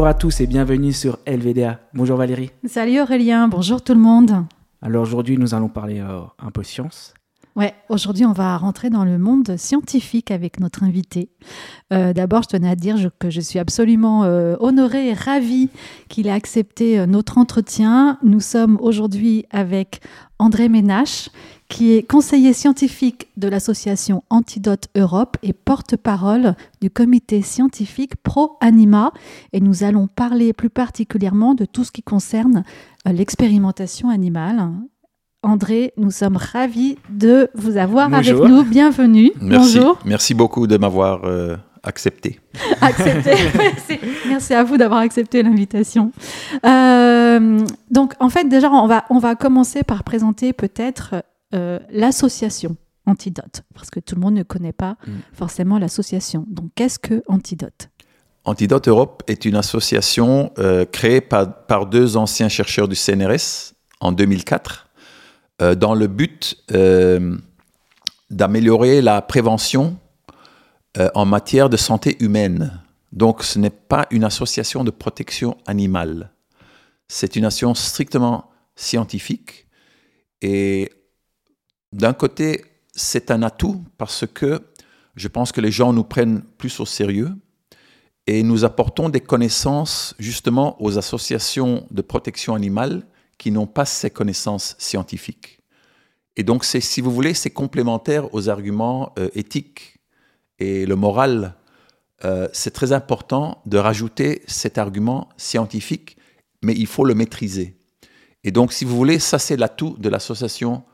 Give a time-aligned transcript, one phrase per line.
[0.00, 1.78] Bonjour à tous et bienvenue sur LVDA.
[1.92, 2.50] Bonjour Valérie.
[2.64, 4.46] Salut Aurélien, bonjour tout le monde.
[4.80, 7.12] Alors aujourd'hui, nous allons parler euh, un peu science.
[7.54, 11.28] Ouais, aujourd'hui, on va rentrer dans le monde scientifique avec notre invité.
[11.92, 15.68] Euh, d'abord, je tenais à dire que je suis absolument euh, honorée et ravie
[16.08, 18.18] qu'il ait accepté notre entretien.
[18.22, 20.00] Nous sommes aujourd'hui avec
[20.38, 21.28] André Ménache,
[21.70, 29.12] qui est conseiller scientifique de l'association Antidote Europe et porte-parole du comité scientifique Pro Anima.
[29.54, 32.64] Et nous allons parler plus particulièrement de tout ce qui concerne
[33.06, 34.68] l'expérimentation animale
[35.42, 38.62] André, nous sommes ravis de vous avoir avec nous.
[38.62, 39.32] Bienvenue.
[39.40, 39.78] Merci.
[39.78, 39.98] Bonjour.
[40.04, 42.40] Merci beaucoup de m'avoir euh, accepté.
[42.82, 43.30] accepté.
[44.28, 46.12] Merci à vous d'avoir accepté l'invitation.
[46.66, 47.58] Euh,
[47.90, 51.14] donc, en fait, déjà, on va, on va commencer par présenter peut-être
[51.54, 55.12] euh, l'association Antidote, parce que tout le monde ne connaît pas mm.
[55.32, 56.44] forcément l'association.
[56.48, 57.88] Donc, qu'est-ce que Antidote?
[58.44, 60.52] Antidote Europe est une association
[60.92, 64.90] créée par, par deux anciens chercheurs du CNRS en 2004
[65.60, 67.36] euh, dans le but euh,
[68.30, 69.98] d'améliorer la prévention
[70.96, 72.80] euh, en matière de santé humaine.
[73.12, 76.32] Donc ce n'est pas une association de protection animale.
[77.08, 79.66] C'est une association strictement scientifique.
[80.40, 80.90] Et
[81.92, 84.60] d'un côté, c'est un atout parce que
[85.16, 87.30] je pense que les gens nous prennent plus au sérieux
[88.26, 93.06] et nous apportons des connaissances justement aux associations de protection animale
[93.38, 95.60] qui n'ont pas ces connaissances scientifiques.
[96.36, 99.98] Et donc, si vous voulez, c'est complémentaire aux arguments euh, éthiques
[100.58, 101.56] et le moral.
[102.24, 106.16] Euh, c'est très important de rajouter cet argument scientifique,
[106.62, 107.76] mais il faut le maîtriser.
[108.44, 110.84] Et donc, si vous voulez, ça c'est l'atout de l'association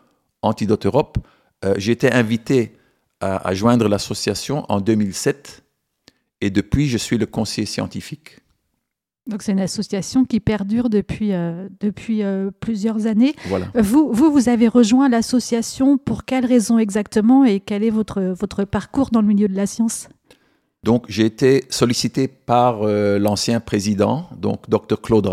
[0.47, 1.19] Antidote Europe.
[1.65, 2.77] Euh, j'ai été invité
[3.21, 5.63] à, à joindre l'association en 2007
[6.41, 8.41] et depuis, je suis le conseiller scientifique.
[9.27, 13.35] Donc c'est une association qui perdure depuis, euh, depuis euh, plusieurs années.
[13.75, 18.65] Vous, vous, vous avez rejoint l'association pour quelles raisons exactement et quel est votre, votre
[18.65, 20.09] parcours dans le milieu de la science?
[20.85, 25.27] Donc j'ai été sollicité par euh, l'ancien président, donc Dr Claude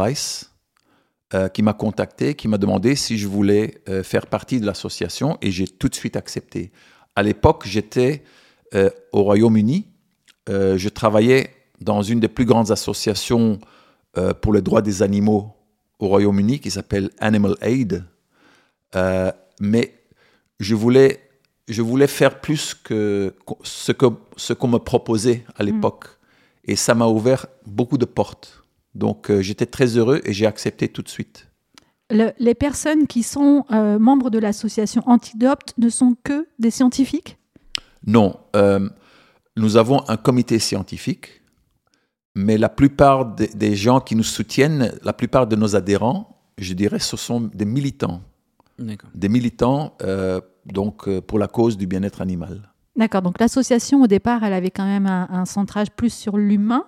[1.34, 5.52] Rice, qui m'a contacté, qui m'a demandé si je voulais faire partie de l'association et
[5.52, 6.72] j'ai tout de suite accepté.
[7.16, 8.24] À l'époque, j'étais
[9.12, 9.88] au Royaume-Uni.
[10.48, 11.50] je travaillais
[11.84, 13.60] dans une des plus grandes associations
[14.18, 15.56] euh, pour les droits des animaux
[16.00, 18.06] au Royaume-Uni qui s'appelle Animal Aid.
[18.96, 19.94] Euh, mais
[20.60, 21.20] je voulais,
[21.68, 23.34] je voulais faire plus que
[23.64, 25.66] ce qu'on ce qu'on me proposait à mm.
[25.66, 26.06] l'époque.
[26.66, 28.63] Et ça m'a ouvert beaucoup de portes.
[28.96, 31.48] Donc euh, j'étais très heureux et j'ai accepté tout de suite.
[32.10, 33.66] les personnes qui sont
[34.00, 37.38] membres de l'association Antidote ne sont que des scientifiques?
[38.06, 38.38] Non.
[39.56, 41.44] nous avons un comité scientifique
[42.36, 47.00] mais la plupart des, gens qui nous soutiennent, la plupart de nos adhérents, je dirais,
[47.00, 48.22] ce sont des militants.
[49.14, 52.72] Des militants euh, donc, euh, pour la cause du bien-être animal.
[52.96, 56.86] D'accord, donc l'association au départ, elle avait quand même un, centrage plus sur l'humain,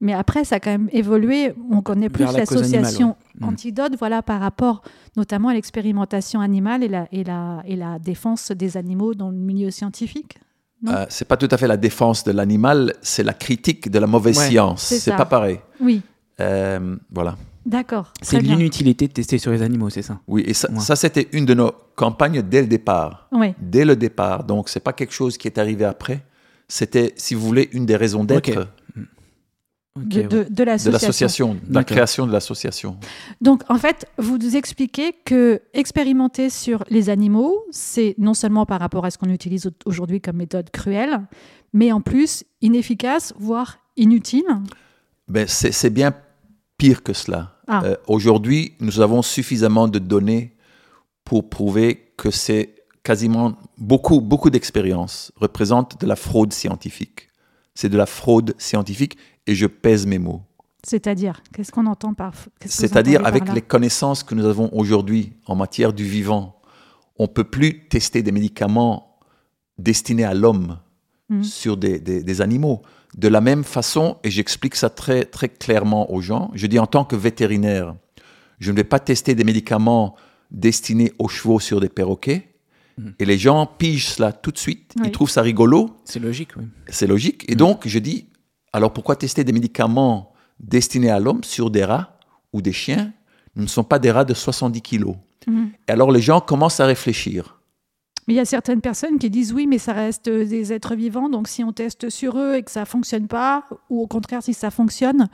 [0.00, 1.54] mais après ça a quand même évolué.
[1.70, 3.44] On connaît plus l'association mm.
[3.44, 4.82] Antidote, voilà, par rapport
[5.16, 9.36] notamment à l'expérimentation animale et la, et, la, et la défense des animaux dans le
[9.36, 10.38] milieu scientifique.
[10.88, 14.06] Euh, c'est pas tout à fait la défense de l'animal, c'est la critique de la
[14.06, 14.82] mauvaise science.
[14.82, 15.60] C'est pas pareil.
[15.80, 16.00] Oui.
[16.40, 17.36] Euh, voilà.
[17.66, 18.14] D'accord.
[18.22, 20.20] C'est l'inutilité de tester sur les animaux, c'est ça?
[20.26, 23.28] Oui, et ça, ça c'était une de nos campagnes dès le départ.
[23.32, 23.54] Oui.
[23.60, 24.44] Dès le départ.
[24.44, 26.24] Donc, c'est pas quelque chose qui est arrivé après.
[26.66, 28.68] C'était, si vous voulez, une des raisons d'être
[29.96, 31.54] de, l'association.
[31.54, 32.96] De, la création de l'association.
[33.40, 38.80] Donc, en fait, vous nous expliquez que expérimenter sur les animaux, c'est non seulement par
[38.80, 41.20] rapport à ce qu'on utilise aujourd'hui comme méthode cruelle,
[41.72, 44.46] mais en plus inefficace, voire inutile.
[45.28, 46.14] Ben, c'est bien
[46.78, 47.56] pire que cela.
[47.66, 47.82] Ah.
[47.84, 50.56] Euh, aujourd'hui, nous avons suffisamment de données
[51.24, 57.28] pour prouver que c'est quasiment beaucoup, beaucoup d'expériences représentent de la fraude scientifique.
[57.74, 59.16] C'est de la fraude scientifique
[59.46, 60.42] et je pèse mes mots.
[60.82, 62.32] C'est-à-dire, qu'est-ce qu'on entend par
[62.64, 66.60] C'est-à-dire, avec les connaissances que nous avons aujourd'hui en matière du vivant,
[67.18, 69.18] on ne peut plus tester des médicaments
[69.78, 70.78] destinés à l'homme
[71.28, 71.42] hmm.
[71.42, 72.82] sur des, animaux.
[73.16, 76.86] De la même façon, et j'explique ça très, très clairement aux gens, je dis en
[76.86, 77.94] tant que vétérinaire,
[78.58, 80.14] je ne vais pas tester des médicaments
[80.50, 82.48] destinés aux chevaux sur des perroquets.
[82.96, 83.10] Hmm.
[83.18, 84.94] Et les gens pigent cela tout de suite.
[85.04, 85.90] Ils trouvent ça rigolo.
[86.04, 86.64] C'est logique, oui.
[86.88, 87.44] C'est logique.
[87.48, 87.58] Et hmm.
[87.58, 88.29] donc, je dis,
[88.72, 92.18] alors pourquoi tester des médicaments destinés à l'homme sur des rats
[92.52, 93.12] ou des chiens
[93.56, 95.16] Nous ne sont pas des rats de 70 kilos?
[95.46, 95.70] Mhm.
[95.88, 97.60] Et alors les gens commencent à réfléchir.
[98.28, 101.28] Mais il y a certaines personnes qui disent oui, mais ça reste des êtres vivants,
[101.28, 104.42] donc si on teste sur eux et que ça ne fonctionne pas, ou au contraire
[104.42, 105.28] si ça fonctionne,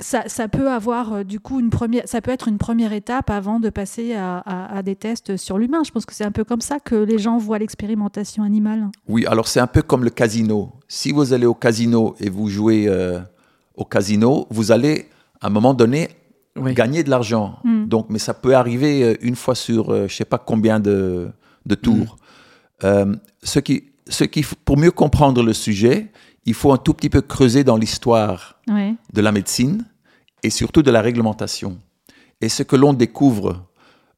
[0.00, 3.30] ça, ça peut avoir euh, du coup une première, ça peut être une première étape
[3.30, 5.82] avant de passer à, à- à des tests sur l'humain.
[5.84, 8.88] Je pense que c'est un peu comme ça que les gens voient l'expérimentation animale.
[9.08, 10.72] Oui, alors c'est un peu comme le casino.
[10.86, 13.18] Si vous allez au casino et vous jouez euh,
[13.74, 15.08] au casino, vous allez
[15.40, 16.08] à un moment donné
[16.56, 16.74] Oui.
[16.74, 17.58] gagner de l'argent.
[17.64, 17.86] Mm.
[17.86, 21.28] Donc, mais ça peut arriver euh, une fois sur euh, je sais pas combien de,
[21.66, 22.16] de tours.
[22.84, 26.06] Euh, ce qui, ce qui, pour mieux comprendre le sujet,
[26.48, 28.94] il faut un tout petit peu creuser dans l'histoire Ouais.
[29.12, 29.84] de la médecine
[30.42, 31.78] et surtout de la réglementation.
[32.40, 33.66] Et ce que l'on découvre,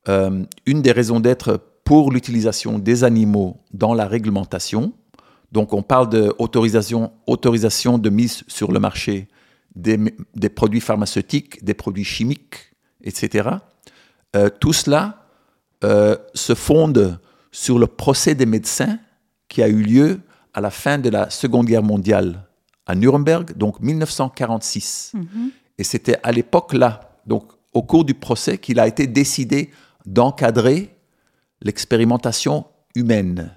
[0.08, 4.92] euh, une des raisons d'être pour l'utilisation des animaux dans la réglementation,
[5.50, 9.26] donc on parle d'autorisation autorisation de mise sur le marché
[9.74, 12.72] des produits pharmaceutiques, des produits chimiques,
[13.02, 13.48] etc.
[14.36, 15.26] Euh, tout cela
[15.84, 17.18] euh, se fonde
[17.50, 18.98] sur le procès des médecins
[19.48, 20.20] qui a eu lieu
[20.54, 22.46] à la fin de la Seconde Guerre mondiale
[22.86, 25.12] à Nuremberg, donc 1946.
[25.14, 25.50] Mhm.
[25.78, 29.70] Et c'était à l'époque-là, donc au cours du procès, qu'il a été décidé
[30.06, 30.94] d'encadrer
[31.62, 32.64] l'expérimentation
[32.94, 33.52] humaine,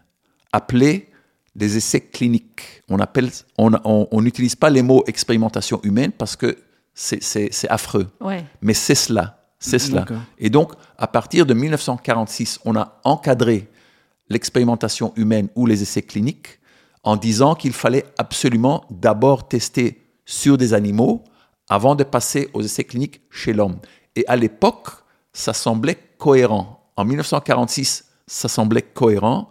[0.52, 1.10] appelée
[1.56, 2.84] des essais cliniques.
[2.90, 6.58] On appelle, on on- on n'utilise pas les mots expérimentation humaine parce que
[6.94, 8.46] c'est- affreux, Ouais.
[8.62, 10.06] mais c'est cela, c'est cela.
[10.38, 13.68] Et donc, à partir de 1946, on a encadré
[14.30, 16.60] l'expérimentation humaine ou les essais cliniques
[17.04, 21.24] en disant qu'il fallait absolument d'abord tester sur des animaux
[21.70, 23.78] avant de passer aux essais cliniques chez l'homme.
[24.16, 24.88] Et à l'époque,
[25.34, 26.90] ça semblait cohérent.
[26.96, 29.50] En 1946, ça semblait cohérent.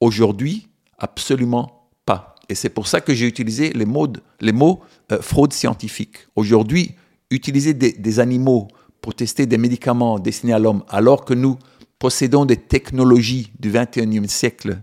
[0.00, 0.68] Aujourd'hui,
[0.98, 2.34] absolument pas.
[2.48, 4.80] Et c'est pour ça que j'ai utilisé les mots,
[5.12, 6.18] euh, fraude scientifique.
[6.36, 6.94] Aujourd'hui,
[7.30, 8.68] utiliser des, des animaux
[9.00, 11.58] pour tester des médicaments destinés à l'homme, alors que nous
[11.98, 14.78] possédons des technologies du 21e siècle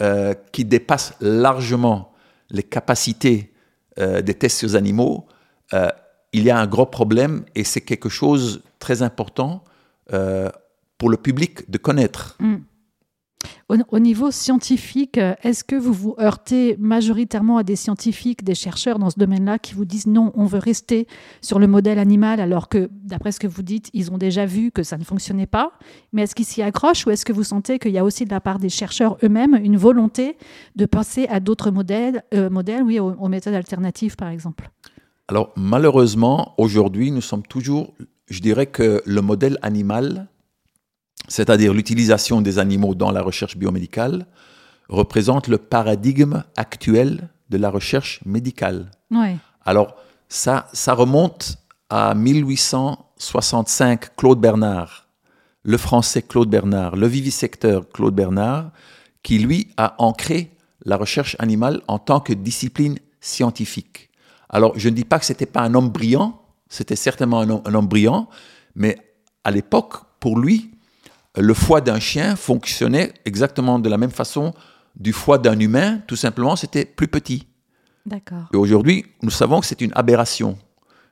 [0.00, 2.12] euh, qui dépassent largement
[2.50, 3.54] les capacités
[3.98, 5.26] euh, des tests sur animaux,
[5.72, 5.88] euh,
[6.34, 9.64] il y a un gros problème et c'est quelque chose très important
[10.98, 12.36] pour le public de connaître.
[13.68, 18.54] Au, au niveau scientifique, euh, est-ce que vous vous heurtez majoritairement à des scientifiques, des
[18.54, 21.08] chercheurs dans ce domaine-là qui vous disent non, on veut rester
[21.40, 24.70] sur le modèle animal alors que, d'après ce que vous dites, ils ont déjà vu
[24.70, 25.72] que ça ne fonctionnait pas?
[26.12, 28.30] Mais est-ce qu'ils s'y accrochent ou est-ce que vous sentez qu'il y a aussi de
[28.30, 30.36] la part des chercheurs eux-mêmes une volonté
[30.76, 34.70] de passer à d'autres modèles, euh, modèles oui, aux méthodes alternatives par exemple?
[35.28, 37.94] Alors malheureusement, aujourd'hui, nous sommes toujours,
[38.30, 40.28] je dirais que le modèle animal,
[41.28, 44.26] c'est-à-dire l'utilisation des animaux dans la recherche biomédicale,
[44.88, 48.90] représente le paradigme actuel de la recherche médicale.
[49.10, 49.36] Ouais.
[49.64, 49.96] Alors,
[50.28, 51.58] ça, ça remonte
[51.90, 55.08] à 1865, Claude Bernard,
[55.62, 58.70] le français Claude Bernard, le vivisecteur Claude Bernard,
[59.22, 60.50] qui lui a ancré
[60.84, 64.10] la recherche animale en tant que discipline scientifique.
[64.48, 67.62] Alors, je ne dis pas que c'était pas un homme brillant, c'était certainement un homme,
[67.64, 68.28] un homme brillant,
[68.76, 68.96] mais
[69.42, 70.75] à l'époque, pour lui,
[71.36, 74.54] le foie d'un chien fonctionnait exactement de la même façon
[74.96, 77.46] du foie d'un humain, tout simplement, c'était plus petit.
[78.06, 78.48] D'accord.
[78.54, 80.56] Et aujourd'hui, nous savons que c'est une aberration.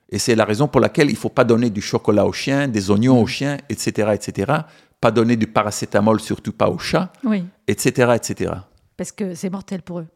[0.09, 2.69] Et c'est la raison pour laquelle il ne faut pas donner du chocolat aux chiens,
[2.69, 4.53] des oignons aux chiens, etc., etc.
[5.01, 8.53] Pas donner du paracétamol, surtout pas aux chats, Oui, etc., etc.
[8.97, 10.07] parce que c'est mortel pour eux.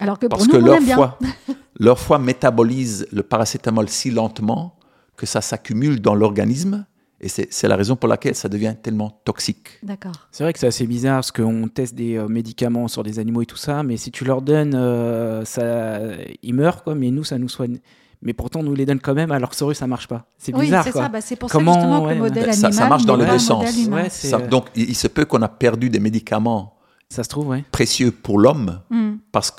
[0.00, 0.96] Alors que pour Parce nous, que on leur aime bien.
[0.96, 1.18] foie,
[1.78, 4.76] leur foie métabolise le paracétamol si lentement
[5.16, 6.84] que ça s'accumule dans l'organisme.
[7.20, 9.68] Et c'est c'est la raison pour laquelle ça devient tellement toxique.
[9.82, 10.12] D'accord.
[10.32, 13.40] C'est vrai que c'est assez bizarre parce qu'on teste des euh, médicaments sur des animaux
[13.42, 15.98] et tout ça, mais si tu leur donnes, euh, ça,
[16.42, 17.78] ils meurent, quoi, mais nous, ça nous soigne.
[18.22, 20.26] Mais pourtant, nous les donne quand même, alors que sur eux, ça marche pas.
[20.38, 21.02] C'est Oui, bizarre, c'est quoi.
[21.02, 21.08] ça.
[21.08, 23.16] Bah, c'est pour Comment, ça justement que ouais, le modèle ça- ça animal marche dans
[23.16, 23.64] les deux sens.
[23.88, 26.74] Ouais, c'est, Ça- donc, il, il se peut qu'on a perdu des médicaments
[27.10, 27.64] Ça se trouve, ouais.
[27.72, 29.16] précieux pour l'homme Hmm.
[29.32, 29.50] parce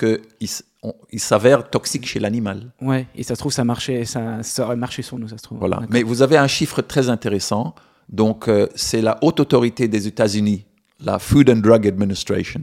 [1.12, 2.72] il s'avèrent toxiques chez l'animal.
[2.82, 5.44] Ouais, et ça se trouve, ça marchait, ça, ça aurait marché sur nous, ça se
[5.44, 5.60] trouve.
[5.60, 5.82] Voilà.
[5.90, 7.74] Mais vous avez un chiffre très intéressant.
[8.10, 10.66] Donc, euh, c'est la haute autorité des États-Unis,
[11.00, 12.62] la Food and Drug Administration,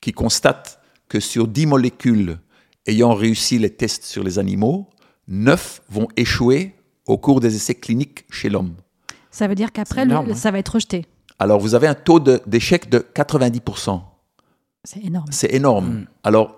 [0.00, 2.38] qui constate que sur 10 molécules
[2.86, 4.88] ayant réussi les tests sur les animaux,
[5.26, 6.74] 9 vont échouer
[7.06, 8.74] au cours des essais cliniques chez l'homme.
[9.30, 10.34] Ça veut dire qu'après, hein.
[10.34, 11.06] ça va être rejeté.
[11.38, 14.00] Alors, vous avez un taux de- d'échec de 90%.
[14.84, 15.26] C'est énorme.
[15.30, 15.88] C'est énorme.
[15.88, 16.06] Mm.
[16.24, 16.56] Alors,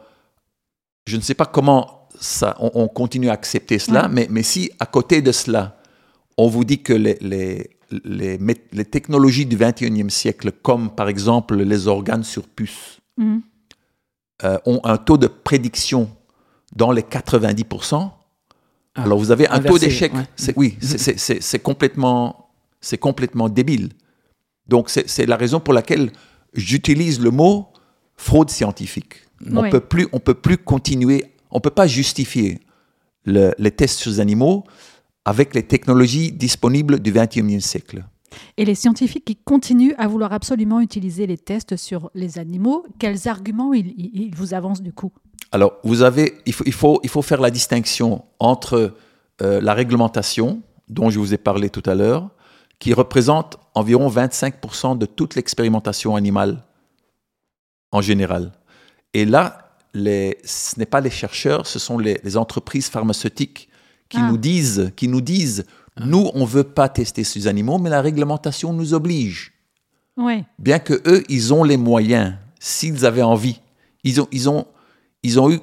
[1.11, 4.71] je ne sais pas comment ça, on, on continue à accepter cela, mais, mais si
[4.79, 5.77] à côté de cela,
[6.37, 8.39] on vous dit que les, les,
[8.73, 13.43] les, technologies du 21e siècle, comme par exemple les organes sur puce, Mhm.
[14.45, 16.09] euh, ont un taux de prédiction
[16.75, 18.11] dans les 90%,
[18.95, 20.13] Ah, alors vous avez un taux d'échec.
[20.15, 20.55] ouais.
[20.57, 22.51] Oui, c'est, complètement,
[23.01, 23.91] complètement débile.
[24.69, 26.13] Donc c'est, c'est la raison pour laquelle
[26.55, 27.69] j'utilise le mot
[28.17, 29.15] fraude scientifique.
[29.51, 29.71] On Oui.
[29.71, 32.61] peut plus, on peut plus continuer, on peut pas justifier
[33.25, 34.65] le- les tests sur les animaux
[35.25, 38.05] avec les technologies disponibles du XXIe siècle.
[38.57, 43.29] Et les scientifiques qui continuent à vouloir absolument utiliser les tests sur les animaux, quels
[43.29, 45.13] arguments ils, ils vous avancent du coup?
[45.53, 48.95] Alors, vous avez, il faut, il faut, il faut faire la distinction entre
[49.43, 52.31] euh, la réglementation, dont je vous ai parlé tout à l'heure,
[52.79, 56.63] qui représente environ 25% de toute l'expérimentation animale
[57.93, 58.53] en général.
[59.15, 63.69] Et là, les, ce n'est pas les chercheurs, ce sont les, les entreprises pharmaceutiques
[64.09, 64.29] qui Ah.
[64.31, 65.65] nous disent, qui nous disent,
[65.99, 69.53] nous, on veut pas tester ces animaux, mais la réglementation nous oblige.
[70.17, 70.45] Oui.
[70.59, 73.61] Bien que eux, ils ont les moyens, s'ils avaient envie.
[74.05, 74.67] Ils ont, ils ont,
[75.23, 75.61] ils ont eu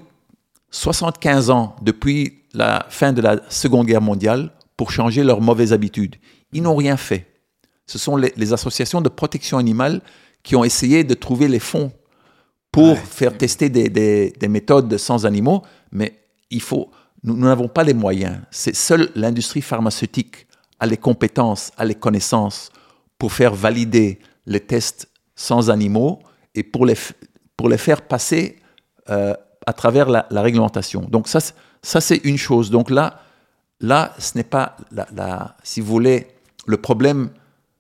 [0.72, 6.16] 75 ans depuis la fin de la Seconde Guerre mondiale pour changer leurs mauvaises habitudes.
[6.52, 7.26] Ils n'ont rien fait.
[7.86, 10.02] Ce sont les, les associations de protection animale
[10.44, 11.92] qui ont essayé de trouver les fonds
[12.72, 12.96] pour Ouais.
[12.96, 16.20] faire tester des, des- des méthodes sans animaux, mais
[16.50, 16.90] il faut,
[17.24, 18.38] nous n'avons pas les moyens.
[18.52, 20.48] C'est seule l'industrie pharmaceutique
[20.80, 22.70] a les compétences, a les connaissances
[23.18, 26.20] pour faire valider les tests sans animaux
[26.56, 26.96] et pour les,
[27.56, 28.58] pour les faire passer
[29.10, 29.34] euh,
[29.66, 31.02] à travers la, la réglementation.
[31.10, 32.70] Donc ça, c'est- ça c'est une chose.
[32.70, 33.22] Donc là,
[33.80, 36.28] là, ce n'est pas, la, la- si vous voulez,
[36.68, 37.30] le problème,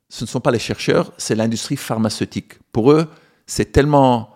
[0.10, 2.54] ce ne sont pas les chercheurs, c'est l'industrie pharmaceutique.
[2.72, 3.08] Pour eux,
[3.46, 4.30] c'est tellement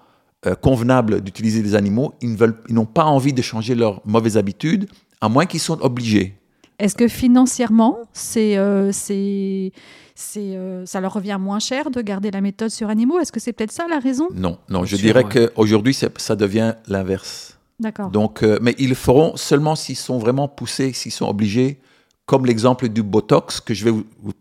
[0.46, 4.02] euh, convenable d'utiliser des animaux, ils ne veulent, ils n'ont pas envie de changer leurs
[4.06, 4.88] mauvaises habitudes,
[5.22, 6.36] à moins qu'ils soient obligés.
[6.80, 9.72] Est-ce que financièrement, c'est, euh, c'est,
[10.16, 13.20] c'est, euh, ça leur revient moins cher de garder la méthode sur animaux?
[13.20, 14.28] Est-ce que c'est peut-être ça la raison?
[14.34, 15.50] Non, non, je Sûr, dirais ouais.
[15.54, 17.58] qu'aujourd'hui, c'est- ça devient l'inverse.
[17.80, 18.10] D'accord.
[18.10, 21.80] Donc, euh, mais ils le feront seulement s'ils sont vraiment poussés, s'ils sont obligés,
[22.26, 23.92] comme l'exemple du Botox, que je vais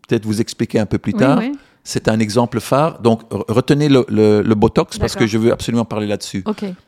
[0.07, 1.37] peut-être vous expliquer un peu plus Oui, tard.
[1.39, 1.51] oui.
[1.83, 3.01] C'est un exemple phare.
[3.01, 6.43] Donc, re- retenez le, le- le Botox parce que je veux absolument parler là-dessus.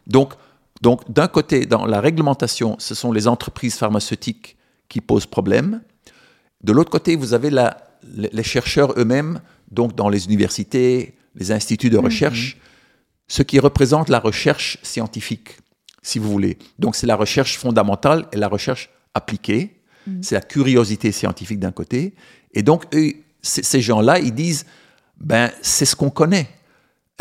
[0.08, 0.34] Donc,
[0.82, 4.58] donc d'un côté, dans la réglementation, ce sont les entreprises pharmaceutiques
[4.90, 5.82] qui posent problème.
[6.64, 7.78] De l'autre côté, vous avez la-
[8.16, 9.40] les chercheurs eux-mêmes,
[9.72, 12.58] donc dans les universités, les instituts de recherche,
[13.28, 15.58] ce qui représente la recherche scientifique,
[16.02, 16.58] si vous voulez.
[16.78, 19.80] Donc, c'est la recherche fondamentale et la recherche appliquée.
[20.22, 22.14] C'est la curiosité scientifique d'un côté.
[22.54, 24.66] Et donc, eux, ces gens-là, ils disent,
[25.20, 26.48] ben, c'est ce qu'on connaît.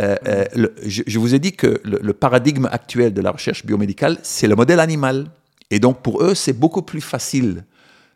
[0.01, 3.31] Euh, euh, le- je, je vous ai dit que le, le paradigme actuel de la
[3.31, 5.31] recherche biomédicale, c'est le modèle animal.
[5.71, 7.65] Et donc, pour eux, c'est beaucoup plus facile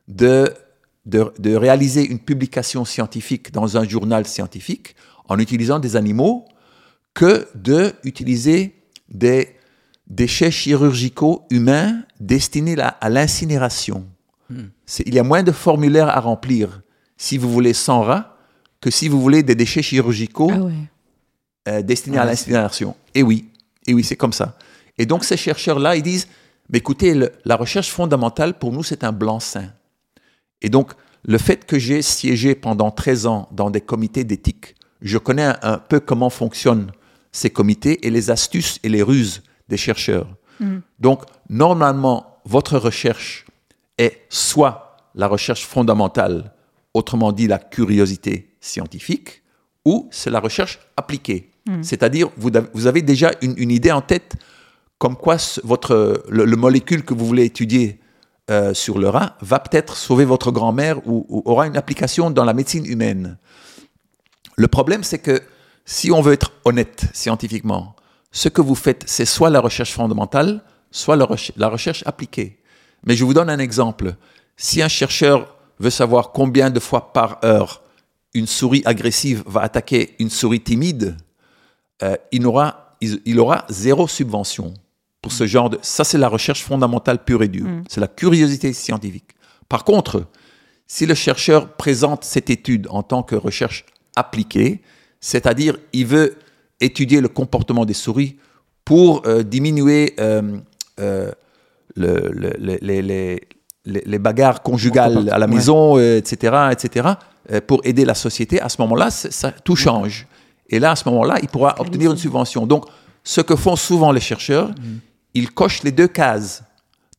[0.08, 0.52] de,
[1.04, 4.96] de, de réaliser une publication scientifique dans un journal scientifique
[5.28, 6.46] en utilisant des animaux
[7.14, 8.74] que de utiliser
[9.08, 9.56] des
[10.08, 14.06] déchets chirurgicaux humains destinés à, à l'incinération.
[14.86, 16.82] C'est- Il y a moins de formulaires à remplir
[17.16, 18.35] si vous voulez 100 rats
[18.86, 20.72] que si vous voulez des déchets chirurgicaux Ah ouais.
[21.66, 22.94] euh, destinés à Ah, l'incinération.
[23.16, 23.48] Et oui,
[23.84, 24.56] et oui, c'est comme ça.
[24.96, 26.28] Et donc ces chercheurs-là, ils disent,
[26.70, 29.72] mais écoutez, le- la recherche fondamentale pour nous, c'est un blanc-seing.
[30.62, 30.92] Et donc
[31.24, 35.58] le fait que j'ai siégé pendant 13 ans dans des comités d'éthique, je connais un,
[35.62, 36.92] un peu comment fonctionnent
[37.32, 40.28] ces comités et les astuces et les ruses des chercheurs.
[41.00, 43.46] Donc normalement, votre recherche
[43.98, 46.52] est soit la recherche fondamentale,
[46.94, 49.42] autrement dit la curiosité scientifique,
[49.84, 51.50] ou c'est la recherche appliquée.
[51.82, 54.36] C'est-à-dire, vous, avez- vous avez déjà une, une idée en tête
[54.98, 58.00] comme quoi votre, le, le molécule que vous voulez étudier
[58.50, 62.44] euh, sur le rat va peut-être sauver votre grand-mère ou, ou aura une application dans
[62.44, 63.36] la médecine humaine.
[64.56, 65.40] Le problème, c'est que
[65.84, 67.94] si on veut être honnête scientifiquement,
[68.32, 72.58] ce que vous faites, c'est soit la recherche fondamentale, soit la recherche appliquée.
[73.04, 74.14] Mais je vous donne un exemple.
[74.56, 77.82] Si un chercheur veut savoir combien de fois par heure
[78.34, 81.16] une souris agressive va attaquer une souris timide,
[82.02, 84.74] euh, il, n'aura- il- il aura zéro subvention
[85.22, 85.78] pour ce genre de...
[85.82, 87.66] Ça, c'est la recherche fondamentale pure et dure.
[87.88, 89.30] C'est la curiosité scientifique.
[89.68, 90.24] Par contre,
[90.86, 94.82] si le chercheur présente cette étude en tant que recherche appliquée,
[95.20, 96.36] c'est-à-dire il veut
[96.80, 98.36] étudier le comportement des souris
[98.84, 100.58] pour euh, diminuer euh,
[101.00, 101.32] euh,
[101.96, 103.48] le- le- le- les, les-
[103.86, 107.08] les- les bagarres conjugales à la maison, etc., etc.,
[107.66, 110.26] pour aider la société, à ce moment-là, ça, tout change.
[110.68, 112.66] Et là, à ce moment-là, il pourra obtenir une subvention.
[112.66, 112.86] Donc,
[113.22, 114.70] ce que font souvent les chercheurs,
[115.34, 116.62] ils cochent les deux cases.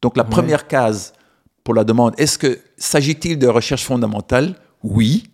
[0.01, 0.29] Donc, la Ouais.
[0.29, 1.13] première case
[1.63, 4.55] pour la demande, est-ce que s'agit-il de recherche fondamentale?
[4.83, 5.29] Oui.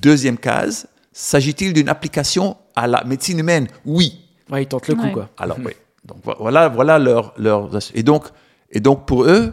[0.00, 3.68] Deuxième case, s'agit-il d'une application à la médecine humaine?
[3.84, 4.20] Oui.
[4.50, 5.12] Ouais, ils tentent le coup, Ouais.
[5.12, 5.28] quoi.
[5.38, 5.72] Alors oui.
[6.04, 8.24] Donc vo- voilà, voilà leur, leur et donc
[8.70, 9.52] et donc pour eux,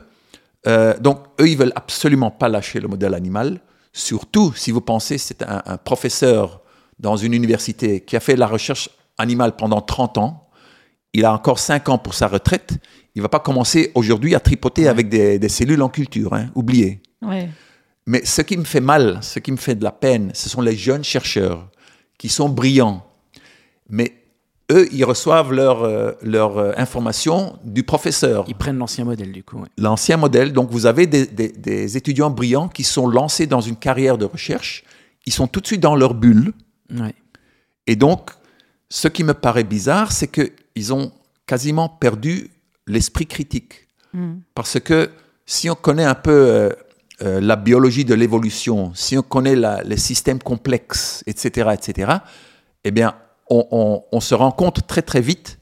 [0.68, 3.60] euh, donc eux ils veulent absolument pas lâcher le modèle animal.
[4.00, 6.62] Surtout si vous pensez c'est un, un professeur
[7.00, 10.50] dans une université qui a fait la recherche animale pendant 30 ans.
[11.14, 12.74] Il a encore 5 ans pour sa retraite.
[13.16, 16.34] Il va pas commencer aujourd'hui à tripoter avec des, des cellules en culture.
[16.34, 17.02] Hein, oubliez.
[17.22, 17.50] Ouais.
[18.06, 20.62] Mais ce qui me fait mal, ce qui me fait de la peine, ce sont
[20.62, 21.70] les jeunes chercheurs
[22.18, 23.06] qui sont brillants.
[23.90, 24.19] Mais
[24.72, 28.46] eux, ils reçoivent leur, euh, leur euh, information du professeur.
[28.48, 29.58] Ils prennent l'ancien modèle, du coup.
[29.60, 29.68] ouais.
[29.78, 33.76] L'ancien modèle, donc vous avez des, des- des étudiants brillants qui sont lancés dans une
[33.76, 34.84] carrière de recherche.
[35.26, 36.54] Ils sont tout de suite dans leur bulle.
[36.94, 37.14] Ouais.
[37.88, 38.30] Et donc,
[38.90, 41.12] ce qui me paraît bizarre, c'est qu'ils ont
[41.46, 42.50] quasiment perdu
[42.88, 43.88] l'esprit critique.
[44.14, 44.38] Mm.
[44.56, 45.10] Parce que
[45.46, 46.70] si on connaît un peu euh,
[47.22, 52.12] euh, la biologie de l'évolution, si on connaît la- les systèmes complexes, etc., etc.,
[52.84, 53.14] eh bien,
[53.50, 55.60] on, on- on se rend compte très très vite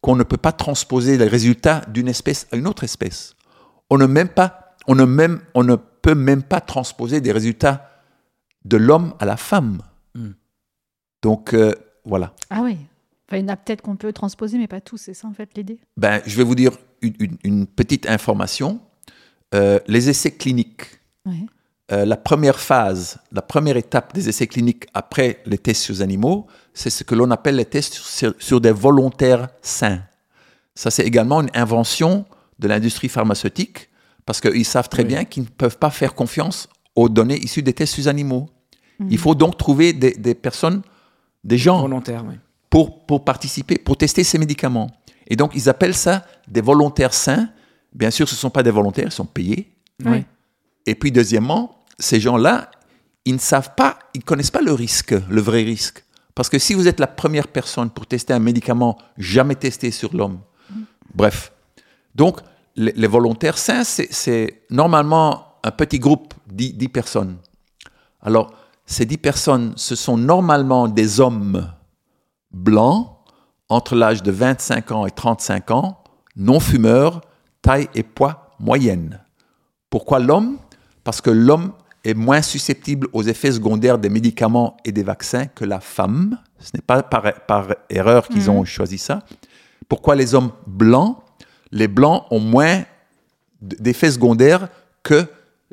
[0.00, 3.34] qu'on ne peut pas transposer les résultats d'une espèce à une autre espèce.
[3.90, 7.90] On ne, même pas, on, ne même, on ne peut même pas transposer des résultats
[8.64, 9.78] de l'homme à la femme.
[10.14, 10.30] Mm.
[11.22, 12.32] Donc, euh, voilà.
[12.48, 12.76] Ah oui.
[13.28, 14.96] Enfin, il y en a peut-être qu'on peut transposer, mais pas tous.
[14.98, 15.78] C'est ça, en fait, l'idée?
[15.96, 18.80] Ben, je vais vous dire une, une- une petite information.
[19.54, 21.00] Euh, les essais cliniques.
[21.92, 26.02] Euh, la première phase, la première étape des essais cliniques après les tests sur les
[26.02, 30.02] animaux, c'est ce que l'on appelle les tests sur, sur des volontaires sains.
[30.74, 32.24] Ça, c'est également une invention
[32.58, 33.88] de l'industrie pharmaceutique
[34.24, 35.08] parce qu'ils savent très Oui.
[35.08, 38.48] bien qu'ils ne peuvent pas faire confiance aux données issues des tests sur les animaux.
[39.00, 39.08] Mhm.
[39.10, 40.82] Il faut donc trouver des, des personnes,
[41.42, 42.36] des gens Volontaire, oui.
[42.68, 44.90] pour, pour participer, pour tester ces médicaments.
[45.26, 47.48] Et donc, ils appellent ça des volontaires sains.
[47.92, 49.72] Bien sûr, ce ne sont pas des volontaires, ils sont payés.
[50.86, 52.70] Et puis, deuxièmement, ces gens-là,
[53.24, 56.04] ils ne savent pas, ils ne connaissent pas le risque, le vrai risque.
[56.34, 60.14] Parce que si vous êtes la première personne pour tester un médicament jamais testé sur
[60.16, 60.40] l'homme,
[61.14, 61.52] bref.
[62.14, 62.38] Donc,
[62.76, 67.36] les, volontaires sains, c'est- normalement un petit groupe, 10, 10 personnes.
[68.22, 68.52] Alors,
[68.86, 71.70] ces 10 personnes, ce sont normalement des hommes
[72.52, 73.16] blancs,
[73.68, 76.02] entre l'âge de 25 ans et 35 ans,
[76.36, 77.20] non fumeurs,
[77.62, 79.20] taille et poids moyenne.
[79.90, 80.58] Pourquoi l'homme?
[81.04, 81.72] Parce que l'homme
[82.04, 86.38] est moins susceptible aux effets secondaires des médicaments et des vaccins que la femme.
[86.58, 88.48] Ce n'est pas par, par erreur qu'ils Mhm.
[88.50, 89.20] ont choisi ça.
[89.88, 91.16] Pourquoi les hommes blancs?
[91.72, 92.82] Les blancs ont moins
[93.60, 94.68] d'effets secondaires
[95.02, 95.26] que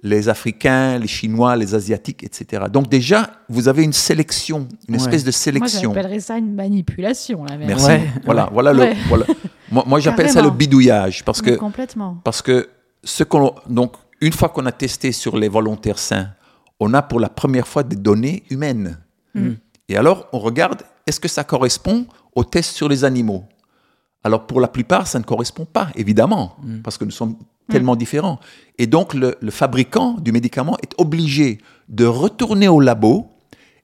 [0.03, 2.65] les Africains, les Chinois, les Asiatiques, etc.
[2.71, 5.01] Donc déjà, vous avez une sélection, une Ouais.
[5.01, 5.93] espèce de Moi, sélection.
[5.93, 7.69] j'appellerais ça une manipulation, la merde.
[7.69, 7.85] Merci.
[7.87, 8.49] Ouais, voilà, ouais.
[8.53, 8.85] voilà le.
[9.07, 9.25] Voilà.
[9.71, 12.17] Moi, moi, j'appelle ça le bidouillage parce que Complètement.
[12.23, 12.69] parce que
[13.03, 16.29] ce qu'on donc une fois qu'on a testé sur les volontaires sains,
[16.79, 18.99] on a pour la première fois des données humaines.
[19.33, 19.51] Mm.
[19.89, 23.45] Et alors on regarde est-ce que ça correspond aux tests sur les animaux?
[24.23, 26.79] Alors pour la plupart, ça ne correspond pas, évidemment, Mm.
[26.81, 27.35] parce que nous sommes
[27.69, 28.39] tellement différents.
[28.77, 33.29] Et donc le, le fabricant du médicament est obligé de retourner au labo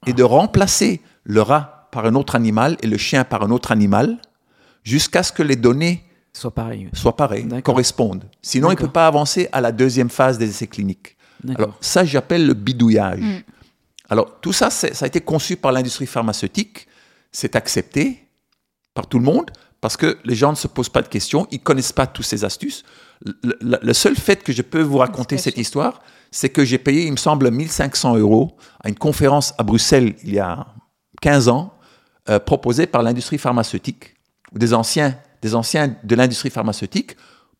[0.05, 3.71] et de remplacer le rat par un autre animal et le chien par un autre
[3.71, 4.17] animal
[4.83, 6.89] jusqu'à ce que les données Soit pareil.
[7.17, 7.63] pareilles, D'accord.
[7.75, 8.23] correspondent.
[8.41, 11.15] Sinon, il ne peut pas avancer à la deuxième phase des essais cliniques.
[11.55, 13.19] Alors ça, j'appelle le bidouillage.
[13.19, 13.41] Mm.
[14.09, 16.87] Alors tout ça, ça a été conçu par l'industrie pharmaceutique,
[17.31, 18.27] c'est accepté
[18.93, 21.59] par tout le monde parce que les gens ne se posent pas de questions, ils
[21.59, 22.83] connaissent pas toutes ces astuces.
[23.25, 26.77] Le, le- le seul fait que je peux vous raconter cette histoire, c'est que j'ai
[26.77, 30.67] payé, il me semble, 1500 euros à une conférence à Bruxelles il y a
[31.21, 31.73] 15 ans,
[32.29, 34.15] euh, proposée par l'industrie pharmaceutique,
[34.53, 37.15] ou des anciens, des anciens de l'industrie pharmaceutique,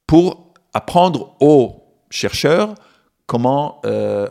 [0.07, 2.73] pour apprendre aux chercheurs
[3.27, 4.27] comment, euh,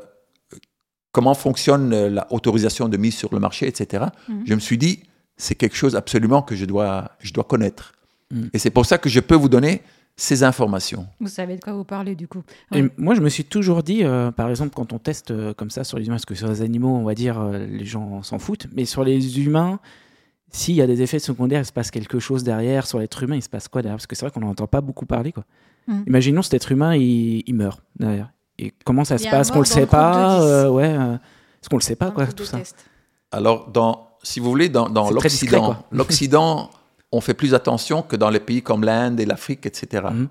[1.12, 4.06] comment fonctionne euh, la autorisation de mise sur le marché, etc.
[4.28, 4.42] Mhm.
[4.46, 5.04] Je me suis dit,
[5.36, 7.92] c'est quelque chose absolument que je dois, je dois connaître.
[8.30, 8.50] Mhm.
[8.54, 9.82] Et c'est pour ça que je peux vous donner
[10.16, 11.06] ces informations.
[11.20, 12.42] Vous savez de quoi vous parlez, du coup.
[12.74, 15.70] Et moi, je me suis toujours dit, euh, par exemple, quand on teste euh, comme
[15.70, 18.22] ça sur les humains, parce que sur les animaux, on va dire, euh, les gens
[18.22, 19.80] s'en foutent, mais sur les humains,
[20.52, 22.86] s'il y a des effets secondaires, il se passe quelque chose derrière.
[22.86, 23.96] Sur l'être humain, il se passe quoi derrière?
[23.96, 25.32] Parce que c'est vrai qu'on n'entend pas beaucoup parler.
[25.32, 25.44] Quoi.
[25.86, 26.02] Mm.
[26.06, 28.30] Imaginons cet être humain, il, il meurt derrière.
[28.58, 29.50] Et comment ça se passe?
[29.50, 30.88] Qu'on le sait pas euh, Ouais.
[30.88, 32.58] euh, Est-ce qu'on le sait pas, quoi, tout ça?
[32.58, 32.76] test.
[33.30, 36.70] Alors, dans, si vous voulez, dans, l'Occident, l'Occident,
[37.10, 40.04] on fait plus attention que dans les pays comme l'Inde et l'Afrique, etc.
[40.12, 40.28] Mhm.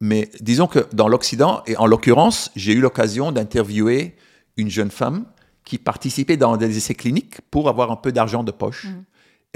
[0.00, 4.16] Mais disons que dans l'Occident, et en l'occurrence, j'ai eu l'occasion d'interviewer
[4.56, 5.24] une jeune femme
[5.64, 8.86] qui participait dans des essais cliniques pour avoir un peu d'argent de poche.
[8.86, 9.04] Mhm.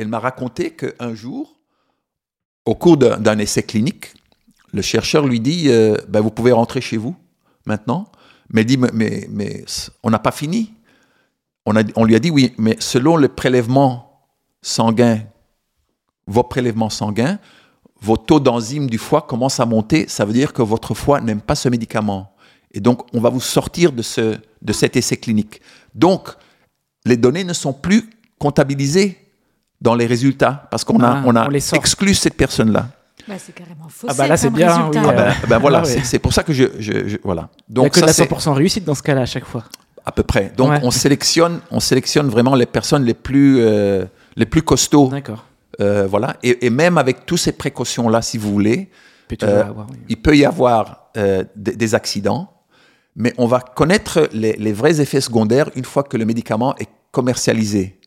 [0.01, 1.59] Elle m'a raconté qu'un jour,
[2.65, 4.15] au cours d'un essai clinique,
[4.73, 7.15] le chercheur lui dit euh, ben, Vous pouvez rentrer chez vous
[7.67, 8.11] maintenant.
[8.49, 9.65] Mais elle dit Mais,
[10.03, 10.73] on n'a pas fini.
[11.67, 14.25] On, lui a dit Oui, mais selon le prélèvement
[14.63, 15.21] sanguin,
[16.27, 17.39] vos prélèvements sanguins,
[18.01, 20.09] vos taux d'enzymes du foie commencent à monter.
[20.09, 22.35] Ça veut dire que votre foie n'aime pas ce médicament.
[22.73, 25.61] Et donc, on va vous sortir de cet essai clinique.
[25.95, 26.31] Donc,
[27.05, 28.09] les données ne sont plus
[28.39, 29.19] comptabilisées
[29.81, 31.79] dans les résultats parce qu'on a, Ah, on a on les sort.
[31.79, 32.89] exclu cette personne-là.
[33.29, 34.07] Bah, c'est carrément faux.
[34.11, 36.01] Ah bah là, c'est bien, oui, Ah voilà, Ah ouais.
[36.03, 37.49] c'est- pour ça que je, je- je- voilà.
[37.69, 39.45] Il n'y a que de ça la c'est 100% réussite dans ce cas-là à chaque
[39.45, 39.65] fois.
[40.05, 40.53] À peu près.
[40.57, 40.81] Donc, Ouais.
[40.83, 44.05] on, sélectionne, on sélectionne vraiment les personnes les plus, euh,
[44.37, 45.09] les plus costauds.
[45.09, 45.45] D'accord.
[45.81, 46.37] Euh, voilà.
[46.43, 48.91] Et, et même avec toutes ces précautions-là, si vous voulez,
[49.29, 49.97] Peut Euh, avoir, oui.
[50.09, 52.51] il peut y avoir euh, des, des accidents,
[53.15, 56.89] mais on va connaître les, les vrais effets secondaires une fois que le médicament est
[57.13, 58.01] commercialisé,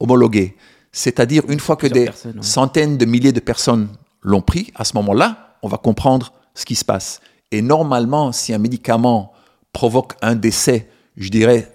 [0.00, 0.56] homologué.
[0.96, 2.32] C'est-à-dire une fois que des ouais.
[2.40, 3.88] centaines de milliers de personnes
[4.22, 7.20] l'ont pris, à ce moment-là, on va comprendre ce qui se passe.
[7.52, 9.34] Et normalement, si un médicament
[9.74, 11.70] provoque un décès, je dirais,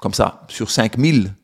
[0.00, 1.34] comme ça, sur 5000,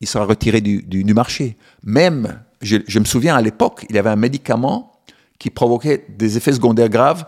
[0.00, 1.58] il sera retiré du, du- du marché.
[1.82, 5.02] Même, je, je me souviens à l'époque, il y avait un médicament
[5.38, 7.26] qui provoquait des effets secondaires graves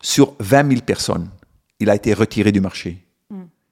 [0.00, 1.28] sur 20 000 personnes.
[1.80, 3.04] Il a été retiré du marché.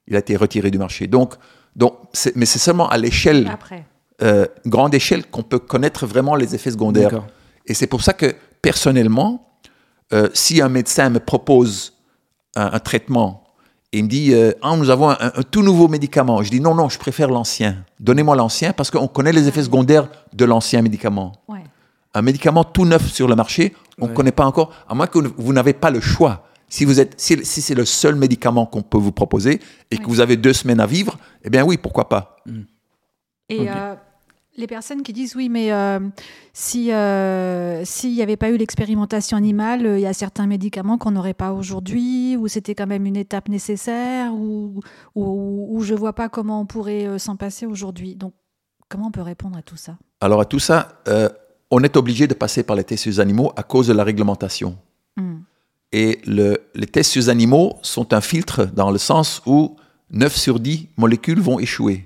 [0.09, 1.07] Il a été retiré du marché.
[1.07, 1.35] Donc,
[1.76, 1.94] donc
[2.35, 3.85] mais c'est seulement à l'échelle, Après.
[4.22, 7.22] Euh, grande échelle, qu'on peut connaître vraiment les effets secondaires.
[7.66, 9.46] Et c'est pour ça que, personnellement,
[10.12, 11.94] euh, si un médecin me propose
[12.56, 13.44] un, un traitement
[13.92, 16.61] et il me dit euh, Ah, Nous avons un, un tout nouveau médicament, je dis
[16.61, 17.85] Non, non, je préfère l'ancien.
[17.98, 21.33] Donnez-moi l'ancien parce qu'on connaît les effets secondaires de l'ancien médicament.
[21.48, 21.64] Ouais.
[22.14, 24.14] Un médicament tout neuf sur le marché, on ne Ouais.
[24.16, 26.46] connaît pas encore, à moins que vous n'avez pas le choix.
[26.68, 30.06] Si, vous êtes, si, si c'est le seul médicament qu'on peut vous proposer et que
[30.06, 32.37] vous avez deux semaines à vivre, eh bien oui, pourquoi pas
[33.48, 33.66] Et Ok.
[33.68, 33.94] euh,
[34.56, 36.00] les personnes qui disent oui, mais euh,
[36.52, 40.98] si euh, s'il n'y avait pas eu l'expérimentation animale, euh, il y a certains médicaments
[40.98, 44.80] qu'on n'aurait pas aujourd'hui, ou c'était quand même une étape nécessaire, ou,
[45.14, 48.16] ou, ou je vois pas comment on pourrait euh, s'en passer aujourd'hui.
[48.16, 48.34] Donc,
[48.88, 49.96] comment on peut répondre à tout ça?
[50.20, 51.00] Alors à tout ça,
[51.70, 54.04] on est obligé de passer par les tests sur les animaux à cause de la
[54.04, 54.76] réglementation.
[55.16, 55.38] Hmm.
[55.92, 59.76] Et le- les tests sur les animaux sont un filtre dans le sens où
[60.10, 62.04] 9 sur 10 molécules vont échouer.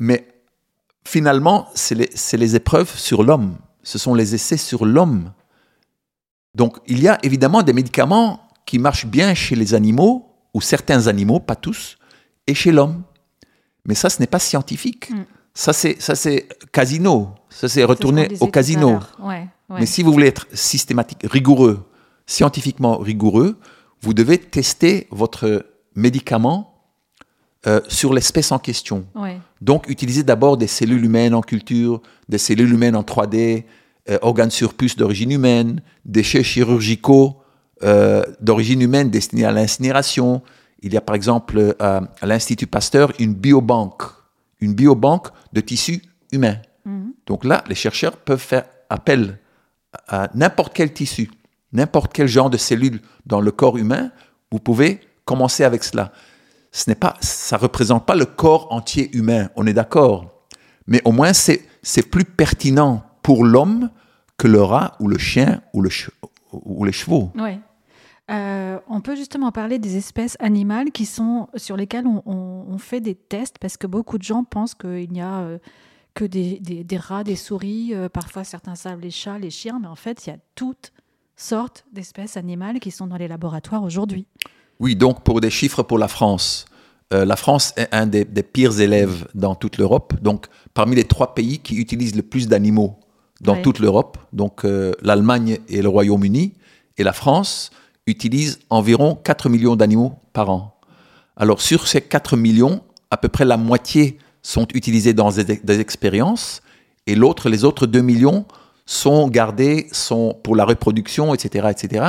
[0.00, 0.26] Mais
[1.06, 3.56] finalement, c'est les, les épreuves sur l'homme.
[3.82, 5.32] Ce sont les essais sur l'homme.
[6.54, 11.06] Donc, il y a évidemment des médicaments qui marchent bien chez les animaux, ou certains
[11.08, 11.98] animaux, pas tous,
[12.46, 13.02] et chez l'homme.
[13.86, 15.10] Mais ça, ce n'est pas scientifique.
[15.10, 15.24] Mm.
[15.52, 15.98] Ça, c'est,
[16.72, 17.34] casino.
[17.48, 18.90] Ça, c'est C'est ce retourner au casino.
[18.92, 19.16] l'heure.
[19.20, 19.80] Ouais, ouais.
[19.80, 21.88] Mais si vous voulez être systématique, rigoureux,
[22.26, 23.58] scientifiquement rigoureux,
[24.00, 26.73] vous devez tester votre médicament
[27.66, 29.06] euh, sur l'espèce en question.
[29.14, 29.38] Ouais.
[29.60, 33.64] Donc, utilisez d'abord des cellules humaines en culture, des cellules humaines en 3D,
[34.10, 37.40] euh, organes sur puce d'origine humaine, déchets chirurgicaux
[37.82, 40.42] euh, d'origine humaine destinés à l'incinération.
[40.82, 44.02] Il y a par exemple euh, à l'Institut Pasteur une biobanque,
[44.60, 46.58] une biobanque de tissus humains.
[46.84, 47.14] Mhm.
[47.26, 49.38] Donc là, les chercheurs peuvent faire appel
[50.06, 51.30] à n'importe quel tissu,
[51.72, 54.10] n'importe quel genre de cellule dans le corps humain.
[54.52, 56.12] Vous pouvez commencer avec cela.
[56.76, 60.48] Ce n'est pas, ça représente pas le corps entier humain, on est d'accord.
[60.88, 63.90] Mais au moins, c'est, c'est plus pertinent pour l'homme
[64.38, 65.90] que le rat ou le chien ou, le
[66.84, 67.30] les chevaux.
[67.36, 67.60] Ouais.
[68.28, 73.14] Euh, on peut justement parler des espèces animales qui sont sur lesquelles on, fait des
[73.14, 75.58] tests parce que beaucoup de gens pensent qu'il n'y a euh,
[76.14, 79.78] que des, des- des rats, des souris, euh, parfois certains savent les chats, les chiens,
[79.80, 80.92] mais en fait il y a toutes
[81.36, 84.26] sortes d'espèces animales qui sont dans les laboratoires aujourd'hui.
[84.80, 86.66] Oui, donc pour des chiffres pour la France,
[87.12, 90.14] euh, la France est un des, des pires élèves dans toute l'Europe.
[90.20, 92.98] Donc parmi les trois pays qui utilisent le plus d'animaux
[93.40, 93.62] dans Ouais.
[93.62, 96.54] toute l'Europe, donc euh, l'Allemagne et le Royaume-Uni,
[96.96, 97.70] et la France
[98.06, 100.78] utilisent environ 4 millions d'animaux par an.
[101.36, 105.80] Alors sur ces 4 millions, à peu près la moitié sont utilisés dans des, des
[105.80, 106.62] expériences,
[107.06, 108.46] et l'autre, les autres 2 millions
[108.86, 112.04] sont gardés sont pour la reproduction, etc., etc.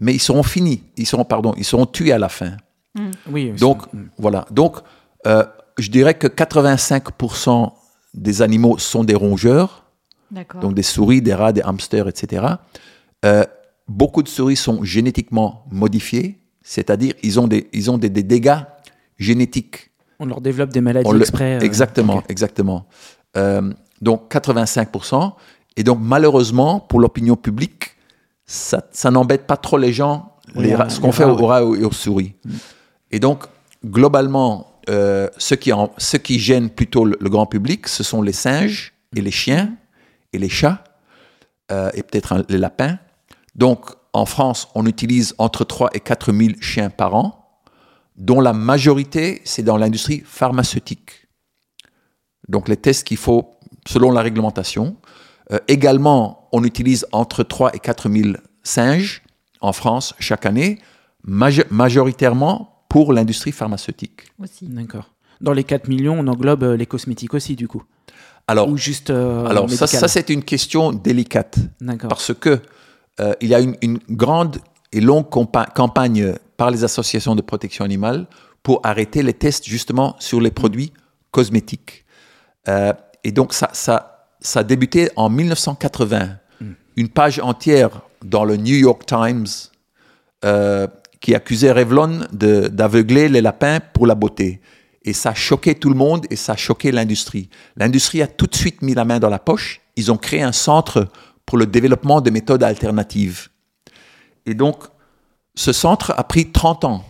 [0.00, 2.52] Mais ils seront finis, ils seront, pardon, ils seront tués à la fin.
[3.30, 4.46] Oui, ils Donc, sont- voilà.
[4.50, 4.76] Donc,
[5.26, 5.44] euh,
[5.78, 7.72] je dirais que 85%
[8.14, 9.84] des animaux sont des rongeurs,
[10.30, 10.60] D'accord.
[10.60, 12.46] donc des souris, des rats, des hamsters, etc.
[13.24, 13.44] Euh,
[13.88, 18.58] beaucoup de souris sont génétiquement modifiées, c'est-à-dire ils ont des, ils ont des, des dégâts
[19.18, 19.90] génétiques.
[20.18, 21.56] on leur développe des maladies le- exprès.
[21.56, 22.86] euh, exactement, exactement.
[23.36, 25.32] Euh, donc 85%.
[25.76, 27.95] Et donc malheureusement, pour l'opinion publique,
[28.46, 31.92] ça, ça n'embête pas trop les gens, les ce qu'on fait aux rats et aux
[31.92, 32.34] souris.
[33.10, 33.44] Et donc,
[33.84, 38.22] globalement, euh, ce, qui en- ce qui gêne plutôt le, le grand public, ce sont
[38.22, 39.74] les singes et les chiens
[40.32, 40.84] et les chats
[41.72, 42.98] euh, et peut-être les lapins.
[43.54, 47.60] Donc, en France, on utilise entre 3 et 4 000 chiens par an,
[48.16, 51.26] dont la majorité, c'est dans l'industrie pharmaceutique.
[52.48, 53.50] Donc, les tests qu'il faut
[53.86, 54.96] selon la réglementation.
[55.52, 58.30] Euh, également, on utilise entre 3 et 4 000
[58.62, 59.22] singes
[59.60, 60.78] en France chaque année,
[61.26, 64.22] maje- majoritairement pour l'industrie pharmaceutique.
[64.42, 64.66] aussi.
[64.66, 65.10] D'accord.
[65.40, 67.82] Dans les 4 millions, on englobe euh, les cosmétiques aussi, du coup.
[68.48, 69.10] Alors, Ou juste.
[69.10, 71.58] euh, alors ça, ça, c'est une question délicate.
[71.80, 72.08] D'accord.
[72.08, 72.60] parce que
[73.20, 74.58] euh, il y a une, une grande
[74.92, 78.26] et longue compa- campagne par les associations de protection animale
[78.62, 80.92] pour arrêter les tests justement sur les produits
[81.32, 82.04] cosmétiques.
[82.68, 82.92] Euh,
[83.24, 84.15] et donc ça, ça,
[84.46, 86.38] ça a débuté en 1980.
[86.96, 89.46] Une page entière dans le New York Times
[90.44, 90.86] euh,
[91.20, 94.60] qui accusait Revlon d'aveugler les lapins pour la beauté.
[95.02, 97.50] Et ça a choqué tout le monde et ça a choqué l'industrie.
[97.76, 99.80] L'industrie a tout de suite mis la main dans la poche.
[99.96, 101.08] Ils ont créé un centre
[101.44, 103.48] pour le développement de méthodes alternatives.
[104.46, 104.84] Et donc,
[105.54, 107.04] ce centre a pris 30 ans,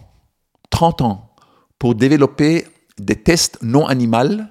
[0.70, 1.35] 30 ans,
[1.79, 2.66] pour développer
[2.99, 4.42] des tests non animaux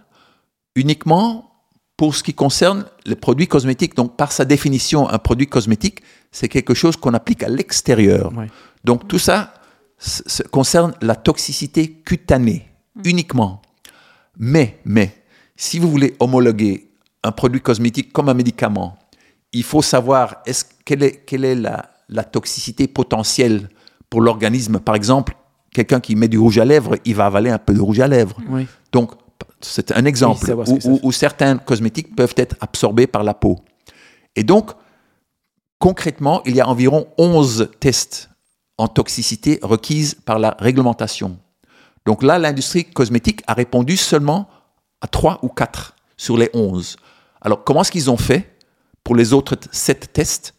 [0.76, 1.55] uniquement
[1.97, 3.95] pour ce qui concerne les produits cosmétiques.
[3.95, 8.31] Donc, par sa définition, un produit cosmétique, c'est quelque chose qu'on applique à l'extérieur.
[8.84, 9.53] Donc, tout ça
[10.51, 12.67] concerne la toxicité cutanée
[13.03, 13.62] uniquement.
[14.38, 15.23] Mais, mais,
[15.55, 16.89] si vous voulez homologuer
[17.23, 18.97] un produit cosmétique comme un médicament,
[19.53, 20.43] il faut savoir
[20.84, 23.69] quelle est, quelle est la, la toxicité potentielle
[24.10, 24.79] pour l'organisme.
[24.79, 25.36] Par exemple,
[25.71, 28.08] quelqu'un qui met du rouge à lèvres, il va avaler un peu de rouge à
[28.08, 28.38] lèvres.
[28.49, 28.67] Oui.
[28.91, 29.12] Donc,
[29.62, 30.54] c'est un exemple
[31.04, 33.60] où certains cosmétiques peuvent être absorbés par la peau.
[34.36, 34.72] Et donc,
[35.80, 38.30] concrètement, il y a environ 11 tests
[38.78, 41.39] en toxicité requises par la réglementation.
[42.06, 44.48] Donc là, l'industrie cosmétique a répondu seulement
[45.02, 46.98] à 3 ou 4 sur les 11.
[47.41, 48.56] Alors, comment est-ce qu'ils ont fait
[49.04, 50.54] pour les autres 7 tests?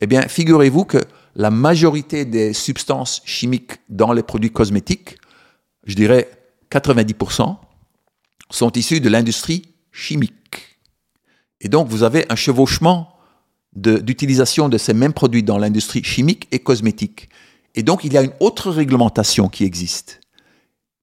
[0.00, 0.98] Eh bien, figurez-vous que
[1.34, 5.18] la majorité des substances chimiques dans les produits cosmétiques,
[5.84, 6.28] je dirais
[6.70, 7.56] 90%,
[8.50, 10.78] sont issus de l'industrie chimique.
[11.60, 13.14] Et donc, vous avez un chevauchement
[13.74, 17.28] d'utilisation de, ces mêmes produits dans l'industrie chimique et cosmétique.
[17.74, 20.20] Et donc, il y a une autre réglementation qui existe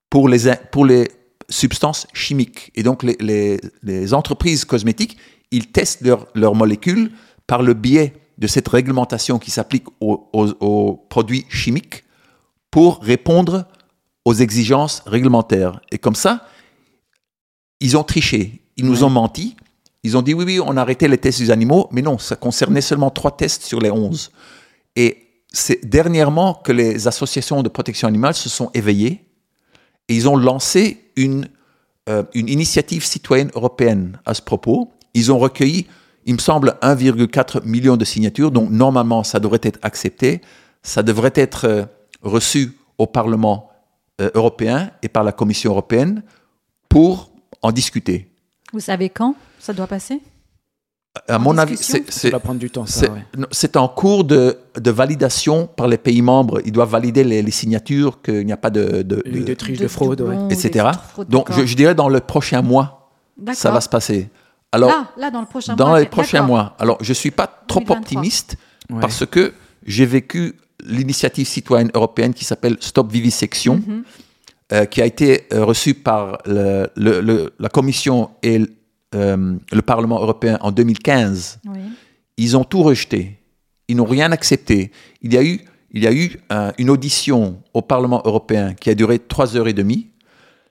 [0.10, 1.10] pour les, pour les
[1.50, 2.72] substances chimiques.
[2.76, 5.18] Et donc, les, entreprises cosmétiques,
[5.52, 6.04] ils testent
[6.34, 7.12] leurs molécules
[7.48, 12.04] par le biais de cette réglementation qui s'applique aux- aux produits chimiques
[12.72, 13.66] pour répondre
[14.26, 15.80] aux exigences réglementaires.
[15.92, 16.46] Et comme ça,
[17.80, 19.56] ils ont triché, ils nous ont menti,
[20.04, 22.36] ils ont dit oui, oui, on a arrêté les tests des animaux, mais non, ça
[22.36, 24.32] concernait seulement trois tests sur les 11.
[24.96, 29.26] Et c'est dernièrement que les associations de protection animale se sont éveillées
[30.08, 31.48] et ils ont lancé une,
[32.10, 34.92] euh, une initiative citoyenne européenne à ce propos.
[35.14, 35.88] Ils ont recueilli,
[36.26, 40.42] il me semble, 1,4 million de signatures, donc normalement ça devrait être accepté,
[40.84, 41.86] ça devrait être euh,
[42.22, 43.70] reçu au Parlement
[44.22, 46.22] euh, européen et par la Commission européenne
[46.90, 47.32] pour
[47.66, 48.30] en discuter.
[48.74, 50.22] Vous savez quand ça doit passer?
[51.30, 53.00] À En mon avis, c'est- Ça va prendre du temps, ça.
[53.00, 53.24] c'est ouais.
[53.38, 56.60] non, c'est en cours de, de validation par les pays membres.
[56.66, 59.80] Ils doivent valider les, les signatures, qu'il n'y a pas de, de- De, de- triche,
[59.80, 60.54] de fraude, ouais.
[60.54, 60.90] etc.
[61.14, 63.12] fraudes, Donc, je, je dirais dans le prochain mois,
[63.54, 64.30] ça va se passer.
[64.74, 66.00] Alors, là, là, dans le prochain dans mois.
[66.02, 66.76] les prochains mois.
[66.80, 67.98] Alors, je suis pas trop 2023.
[67.98, 68.58] optimiste
[68.90, 69.00] Ouais.
[69.00, 69.54] parce que
[69.86, 74.04] j'ai vécu l'initiative citoyenne européenne qui s'appelle Stop Vivisection, Mhm.
[74.74, 78.70] Euh, qui a été euh, reçue par le- le- le- la Commission et le-
[79.14, 81.80] euh, le Parlement européen en 2015 Oui.
[82.38, 83.40] ils ont tout rejeté.
[83.88, 84.92] Ils n'ont rien accepté.
[85.22, 86.38] Il y a eu, il y a eu
[86.80, 90.10] une audition au Parlement européen qui a duré trois heures et demie.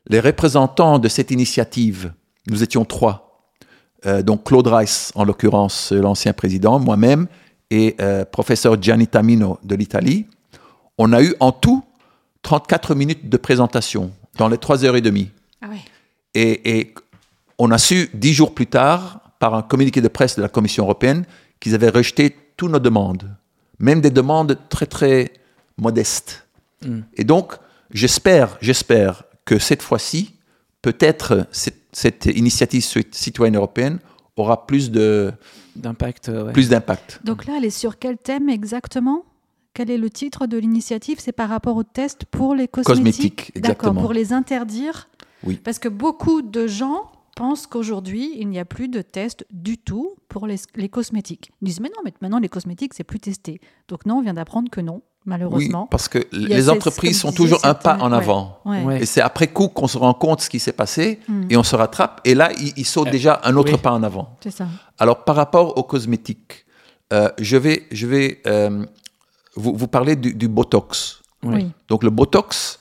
[0.09, 2.13] Les représentants de cette initiative,
[2.51, 3.47] nous étions trois.
[4.05, 7.27] Euh, donc Claude Reiss, en l'occurrence l'ancien président, moi-même
[7.71, 10.27] et euh, professeur Gianni Tamino de l'Italie.
[10.99, 11.83] On a eu en tout
[12.45, 15.31] 34 minutes de présentation dans les trois heures et demie.
[15.61, 15.67] Ah.
[16.35, 16.95] Et, et
[17.59, 20.85] on a su dix jours plus tard, par un communiqué de presse de la Commission
[20.85, 21.25] européenne,
[21.59, 23.35] qu'ils avaient rejeté toutes nos demandes,
[23.79, 25.33] même des demandes très très
[25.77, 26.47] modestes.
[26.85, 27.01] Mm.
[27.15, 27.55] Et donc,
[27.91, 30.35] j'espère, j'espère que cette fois-ci,
[30.83, 33.99] peut-être cette, cette initiative ci- citoyenne européenne
[34.37, 35.33] aura plus de
[35.77, 36.53] D'impact, ouais.
[36.53, 37.21] plus d'impact.
[37.25, 39.25] Donc là, elle est sur quel thème exactement?
[39.75, 41.19] Quel est le titre de l'initiative?
[41.21, 44.01] C'est par rapport aux tests pour les cosmétiques Cosmétiques, D'accord, exactement.
[44.03, 45.09] pour les interdire?
[45.43, 45.57] Oui.
[45.63, 50.15] Parce que beaucoup de gens pensent qu'aujourd'hui, il n'y a plus de tests du tout
[50.29, 51.51] pour les, les cosmétiques.
[51.61, 53.61] Ils disent, mais non, mais maintenant, les cosmétiques, c'est plus testé.
[53.89, 55.87] Donc non, on vient d'apprendre que non, Oui, malheureusement.
[55.89, 58.59] parce que les entreprises sont toujours un pas en avant.
[58.65, 58.85] Ouais.
[58.85, 59.03] Ouais.
[59.03, 61.47] Et c'est après coup qu'on se rend compte ce qui s'est passé Mm.
[61.51, 62.21] et on se rattrape.
[62.25, 63.79] Et là, ils, ils sautent Euh, déjà un autre oui.
[63.79, 64.37] pas en avant.
[64.41, 64.69] C'est ça.
[64.99, 66.65] Alors, par rapport aux cosmétiques,
[67.13, 68.87] euh, je vais, je vais euh,
[69.57, 71.21] vous, vous parler du, du Botox.
[71.43, 71.71] Oui.
[71.89, 72.79] Donc, le Botox,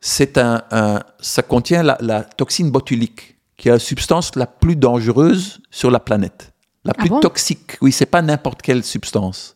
[0.00, 4.76] c'est un, un- ça contient la, la toxine botulique, qui est la substance la plus
[4.76, 6.52] dangereuse sur la planète.
[6.84, 7.20] La Ah plus bon?
[7.20, 7.78] toxique.
[7.80, 9.54] Oui, c'est pas n'importe quelle substance.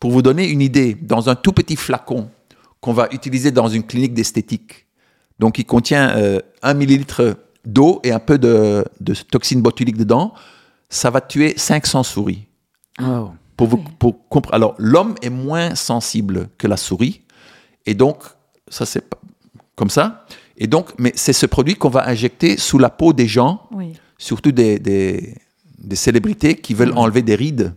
[0.00, 2.30] Pour vous donner une idée, dans un tout petit flacon
[2.80, 4.86] qu'on va utiliser dans une clinique d'esthétique,
[5.38, 10.34] donc il contient euh, un millilitre d'eau et un peu de, de toxine botulique dedans,
[10.90, 12.46] ça va tuer 500 souris.
[13.00, 13.32] Wow.
[13.58, 13.92] Pour vous, oui.
[13.98, 17.20] pour compre- Alors, l'homme est moins sensible que la souris.
[17.84, 18.22] Et donc,
[18.68, 19.04] ça, c'est
[19.76, 20.24] comme ça.
[20.56, 23.92] Et donc, mais c'est ce produit qu'on va injecter sous la peau des gens, Oui.
[24.16, 25.34] surtout des, des,
[25.78, 27.74] des célébrités qui veulent enlever des rides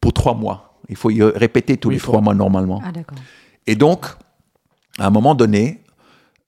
[0.00, 0.78] pour trois mois.
[0.88, 2.80] Il faut y répéter tous Oui, les faut- trois mois normalement.
[2.84, 2.90] Ah.
[3.66, 4.06] Et donc,
[4.98, 5.82] à un moment donné,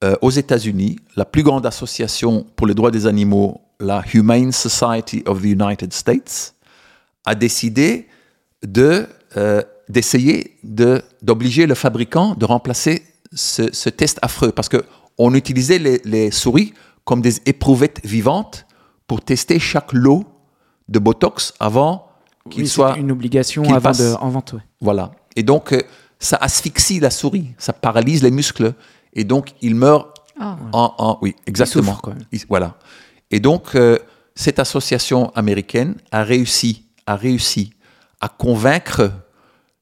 [0.02, 5.22] euh, aux États-Unis, la plus grande association pour les droits des animaux, la Humane Society
[5.26, 6.54] of the United States,
[7.24, 8.08] a décidé
[8.62, 13.02] de euh, d'essayer de d'obliger le fabricant de remplacer
[13.34, 14.84] ce, ce test affreux parce que
[15.18, 16.72] on utilisait les, les souris
[17.04, 18.66] comme des éprouvettes vivantes
[19.06, 20.24] pour tester chaque lot
[20.88, 22.08] de Botox avant
[22.50, 23.98] qu'il Oui, soit une obligation avant passe.
[23.98, 24.52] de, en vente.
[24.54, 24.60] ouais.
[24.80, 25.12] voilà.
[25.36, 25.80] Et donc, euh,
[26.18, 28.74] ça asphyxie la souris, ça paralyse les muscles.
[29.14, 30.08] Et donc, il meurt
[30.40, 30.56] Ah.
[30.72, 30.94] en.
[30.98, 31.92] en- oui, exactement.
[31.92, 32.24] souffre, quand même.
[32.32, 32.76] Il- voilà.
[33.30, 33.98] Et donc, euh,
[34.34, 37.72] cette association américaine a réussi, a réussi
[38.22, 39.12] à convaincre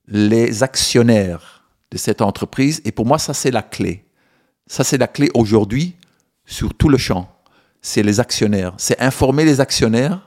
[0.08, 2.80] les actionnaires de cette entreprise.
[2.84, 4.04] Et pour moi, ça, c'est la clé.
[4.66, 5.94] Ça, c'est la clé aujourd'hui
[6.46, 7.28] sur tout le champ.
[7.82, 8.74] C'est les actionnaires.
[8.76, 10.20] C'est informer les actionnaires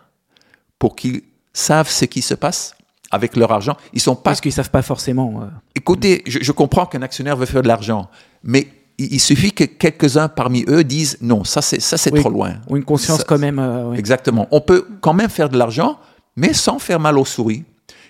[0.80, 1.22] pour qu'ils
[1.54, 2.76] savent ce qui se passe
[3.12, 3.78] avec leur argent.
[3.94, 5.42] Ils sont pas Parce qu'ils savent pas forcément.
[5.44, 5.46] euh,
[5.76, 8.10] Écoutez, je, je comprends qu'un actionnaire veut faire de l'argent,
[8.44, 12.20] mais il, il suffit que quelques-uns parmi eux disent non, ça c'est ça c'est Oui.
[12.22, 12.56] trop loin.
[12.70, 13.60] ou une conscience Ça- quand même.
[13.60, 13.94] euh.
[13.94, 14.48] Exactement.
[14.52, 16.00] On peut quand même faire de l'argent,
[16.36, 17.64] mais sans faire mal aux souris.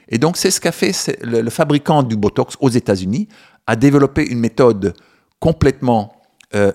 [0.09, 3.27] Et donc c'est ce qu'a fait le, le fabricant du Botox aux États-Unis,
[3.67, 4.93] a développé une méthode
[5.39, 6.21] complètement
[6.55, 6.71] euh,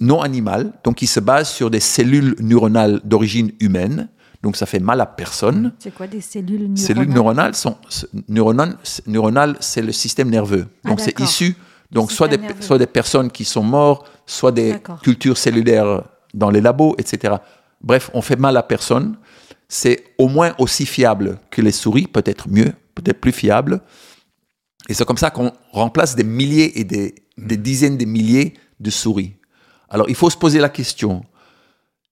[0.00, 4.08] non animale, donc qui se base sur des cellules neuronales d'origine humaine.
[4.42, 5.72] Donc ça fait mal à personne.
[5.78, 6.78] C'est quoi des cellules neuronales?
[6.78, 7.76] Cellules neuronales sont
[8.28, 10.66] neuronales, neuronales, c'est le système nerveux.
[10.84, 11.56] Ah, Donc c'est issu
[11.90, 12.60] donc soit des nerveux.
[12.60, 16.02] soit des personnes qui sont mortes, soit des cultures cellulaires
[16.34, 17.34] dans les labos, etc.
[17.80, 19.16] Bref, on fait mal à personne.
[19.68, 23.80] C'est au moins aussi fiable que les souris, peut-être mieux, peut-être plus fiable.
[24.88, 29.34] Et c'est comme ça qu'on remplace des milliers et des, dizaines de milliers de souris.
[29.88, 31.24] Alors il faut se poser la question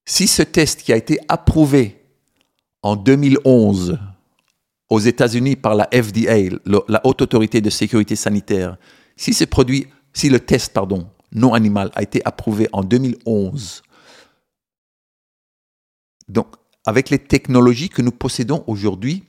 [0.04, 2.04] si ce test qui a été approuvé
[2.82, 3.98] en 2011
[4.90, 8.76] aux États-Unis par la FDA, la Haute Autorité de Sécurité Sanitaire,
[9.16, 13.82] si ce produit, si le test, pardon, non animal a été approuvé en 2011,
[16.28, 16.48] donc
[16.84, 19.24] avec les technologies que nous possédons aujourd'hui,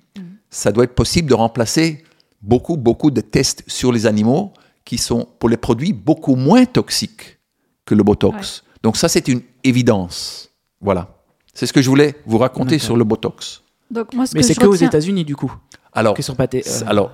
[0.50, 2.04] ça doit être possible de remplacer
[2.42, 7.40] beaucoup, beaucoup de tests sur les animaux qui sont pour les produits beaucoup moins toxiques
[7.86, 8.64] que le Botox.
[8.84, 10.50] Donc ça, c'est une évidence.
[10.80, 11.16] Voilà.
[11.54, 13.62] C'est ce que je voulais vous raconter sur le Botox.
[13.90, 15.54] Donc, moi, ce Mais c'est que aux États-Unis du coup.
[15.94, 16.62] Alors, pâté.
[16.64, 17.12] c'est- euh, alors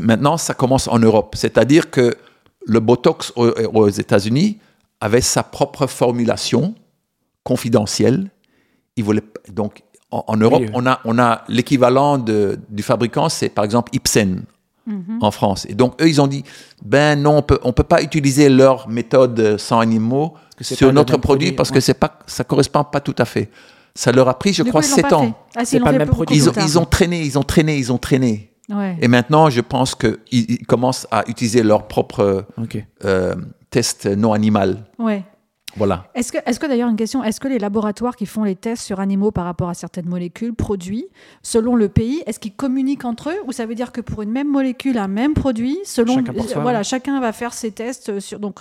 [0.00, 1.34] maintenant, ça commence en Europe.
[1.36, 2.16] C'est-à-dire que
[2.66, 4.58] le Botox aux, aux États-Unis
[5.00, 6.74] avait sa propre formulation
[7.42, 8.30] confidentielle.
[9.52, 13.64] Donc, en, en Europe, Oui, on a, on a l'équivalent de- du fabricant, c'est par
[13.64, 14.42] exemple Ipsen
[14.86, 15.18] Mhm.
[15.20, 15.66] en France.
[15.68, 16.42] Et donc, eux, ils ont dit,
[16.82, 21.20] ben non, on peut, on peut pas utiliser leur méthode sans animaux sur notre produit,
[21.20, 21.74] produit, parce ouais.
[21.76, 23.50] que c'est pas, ça correspond pas tout à fait.
[23.94, 25.34] Ça leur a pris, je Du crois, coup, ils l'ont 7 pas ans.
[25.54, 26.36] Ah, C'est pas le même produit.
[26.36, 28.52] Ils ont, ils ont traîné, ils ont traîné, ils ont traîné.
[28.68, 28.96] Ouais.
[29.00, 32.84] Et maintenant, je pense qu'ils ils commencent à utiliser leur propre Ok.
[33.04, 33.34] euh,
[33.68, 34.84] test non animal.
[34.98, 35.24] Ouais.
[35.76, 36.06] Voilà.
[36.14, 38.82] Est-ce que, est que d'ailleurs, une question, est-ce que les laboratoires qui font les tests
[38.82, 41.06] sur animaux par rapport à certaines molécules, produits,
[41.42, 44.30] selon le pays, est-ce qu'ils communiquent entre eux ou ça veut dire que pour une
[44.32, 46.16] même molécule, un même produit, selon.
[46.16, 48.40] Chacun pour soi, voilà, chacun va faire ses tests sur.
[48.40, 48.58] Donc,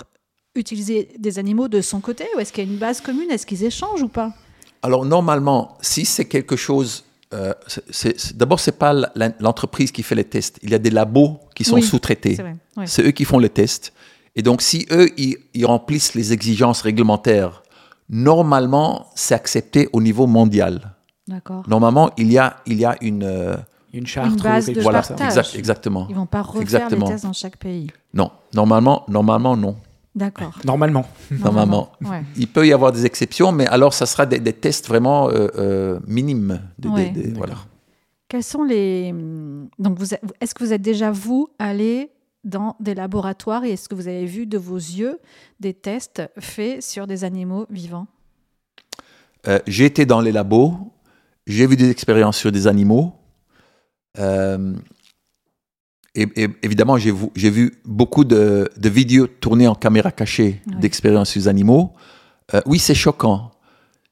[0.56, 3.30] utiliser des animaux de son côté ou est-ce qu'il y a une base commune?
[3.32, 4.34] Est-ce qu'ils échangent ou pas?
[4.82, 7.06] Alors, normalement, si c'est quelque chose.
[7.34, 7.54] euh,
[8.36, 10.58] D'abord, c'est pas la- l'entreprise qui fait les tests.
[10.64, 12.36] Il y a des labos qui sont Oui, sous-traités.
[12.36, 12.56] C'est vrai.
[12.78, 12.88] ouais.
[12.88, 13.94] C'est eux qui font les tests.
[14.40, 17.62] Et donc, si eux, ils, ils remplissent les exigences réglementaires,
[18.10, 20.74] normalement, c'est accepté au niveau mondial.
[21.28, 21.64] D'accord.
[21.68, 23.24] Normalement, il y a, il y a une.
[23.24, 23.58] euh,
[23.94, 24.30] Une charte.
[24.32, 26.08] Une base de voilà, exact- exactement.
[26.10, 27.06] Ils vont pas refaire Exactement.
[27.08, 27.88] les tests dans chaque pays.
[28.14, 29.76] Non, normalement, normalement, non.
[30.16, 30.54] D'accord.
[30.66, 31.06] Normalement.
[31.32, 31.92] Normalement.
[32.02, 32.24] Ouais.
[32.38, 35.48] Il peut y avoir des exceptions, mais alors ça sera des, des tests vraiment euh,
[35.58, 36.62] euh, minimes.
[36.80, 37.10] Des- Ouais.
[37.12, 37.56] des- des- voilà.
[38.30, 39.14] Quels sont les.
[39.84, 42.10] Donc, vous est-ce que vous êtes déjà, vous, allé
[42.50, 45.20] dans des laboratoires et est-ce que vous avez vu de vos yeux
[45.60, 48.08] des tests faits sur des animaux vivants
[49.48, 50.74] Euh, j'ai été dans les labos,
[51.48, 53.14] j'ai vu des expériences sur des animaux.
[54.18, 54.76] Euh,
[56.16, 57.12] et, et évidemment, j'ai
[57.50, 60.76] vu, beaucoup de, de vidéos tournées en caméra cachée Oui.
[60.82, 61.94] d'expériences sur les animaux.
[62.54, 63.52] Euh, oui, c'est choquant.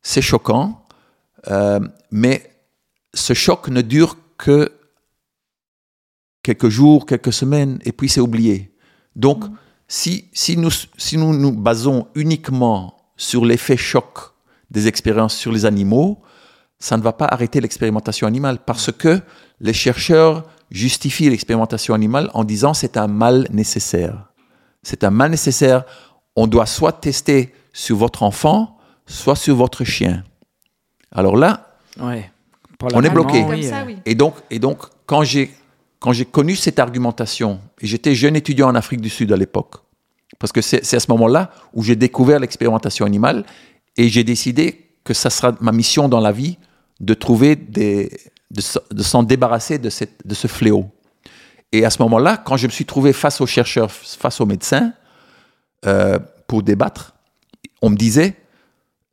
[0.01, 0.83] C'est choquant.
[2.11, 2.49] Mais
[3.13, 4.71] ce choc ne dure que
[6.47, 8.71] quelques jours, quelques semaines, et puis c'est oublié.
[9.15, 9.55] Donc, Mhm.
[9.99, 10.71] si, si, nous,
[11.05, 12.79] si nous nous basons uniquement
[13.17, 14.11] sur l'effet choc
[14.75, 16.09] des expériences sur les animaux,
[16.79, 19.13] ça ne va pas arrêter l'expérimentation animale parce que
[19.59, 20.35] les chercheurs
[20.71, 24.15] justifient l'expérimentation animale en disant c'est un mal nécessaire.
[24.83, 25.83] C'est un mal nécessaire.
[26.35, 30.23] On doit soit tester sur votre enfant, soit sur votre chien.
[31.11, 31.51] Alors là,
[31.99, 32.31] Ouais.
[32.93, 33.43] On est bloqué.
[33.49, 33.67] Oui.
[34.05, 34.77] et donc, et donc
[35.07, 35.45] quand j'ai
[35.99, 39.75] quand j'ai connu cette argumentation, et j'étais jeune étudiant en Afrique du Sud à l'époque,
[40.39, 43.45] parce que c'est à ce moment-là où j'ai découvert l'expérimentation animale,
[43.95, 46.57] et j'ai décidé que ça sera ma mission dans la vie
[46.99, 48.09] de trouver des,
[48.51, 50.89] de, de s'en débarrasser de, cette, de ce fléau.
[51.71, 54.93] Et à ce moment-là, quand je me suis trouvé face aux chercheurs, face aux médecins,
[55.85, 57.13] euh, pour débattre,
[57.81, 58.35] on me disait,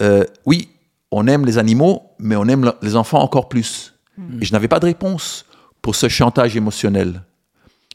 [0.03, 0.69] euh, oui,
[1.11, 3.95] on aime les animaux, mais on aime le- les enfants encore plus.
[4.41, 5.45] Et je n'avais pas de réponse
[5.85, 7.25] pour ce chantage émotionnel.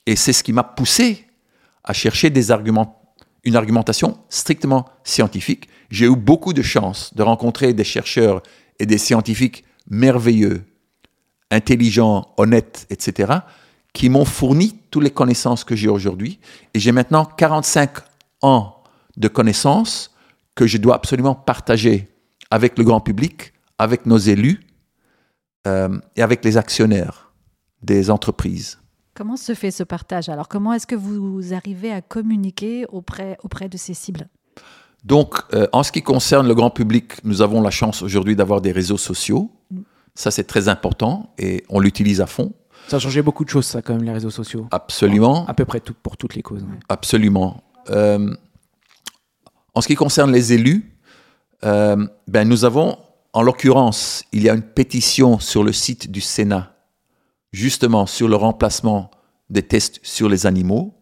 [0.05, 1.25] Et c'est ce qui m'a poussé
[1.83, 5.67] à chercher des arguments, une argumentation strictement scientifique.
[5.89, 8.43] J'ai eu beaucoup de chance de rencontrer des chercheurs
[8.77, 10.61] et des scientifiques merveilleux,
[11.49, 13.39] intelligents, honnêtes, etc.,
[13.91, 16.39] qui m'ont fourni toutes les connaissances que j'ai aujourd'hui.
[16.75, 17.89] Et j'ai maintenant 45
[18.43, 18.83] ans
[19.17, 20.13] de connaissances
[20.53, 22.07] que je dois absolument partager
[22.51, 24.59] avec le grand public, avec nos élus
[25.65, 27.28] euh, et avec les actionnaires
[27.81, 28.79] des entreprises.
[29.13, 33.67] Comment se fait ce partage Alors, comment est-ce que vous arrivez à communiquer auprès, auprès
[33.67, 34.29] de ces cibles?
[35.03, 38.61] Donc, euh, en ce qui concerne le grand public, nous avons la chance aujourd'hui d'avoir
[38.61, 39.51] des réseaux sociaux.
[40.15, 42.53] Ça, c'est très important et on l'utilise à fond.
[42.87, 44.67] Ça a changé beaucoup de choses, ça, quand même, les réseaux sociaux.
[44.71, 45.45] Absolument.
[45.47, 46.63] À peu près tout, pour toutes les causes.
[46.63, 46.79] ouais.
[46.89, 47.63] Absolument.
[47.89, 48.33] Euh,
[49.73, 50.97] en ce qui concerne les élus,
[51.63, 52.97] euh, ben nous avons,
[53.33, 56.73] en l'occurrence, il y a une pétition sur le site du Sénat,
[57.51, 59.11] justement sur le remplacement
[59.49, 60.95] des tests sur les animaux,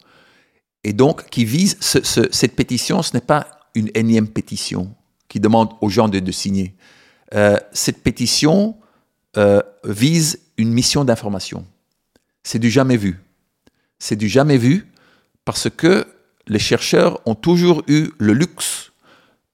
[0.84, 4.94] et donc qui vise, ce- ce- cette pétition, ce n'est pas une énième pétition
[5.28, 6.74] qui demande aux gens de, de signer.
[7.34, 8.76] Euh, cette pétition
[9.36, 11.66] euh, vise une mission d'information.
[12.42, 13.20] C'est du jamais vu.
[13.98, 14.86] C'est du jamais vu
[15.44, 16.06] parce que
[16.46, 18.92] les chercheurs ont toujours eu le luxe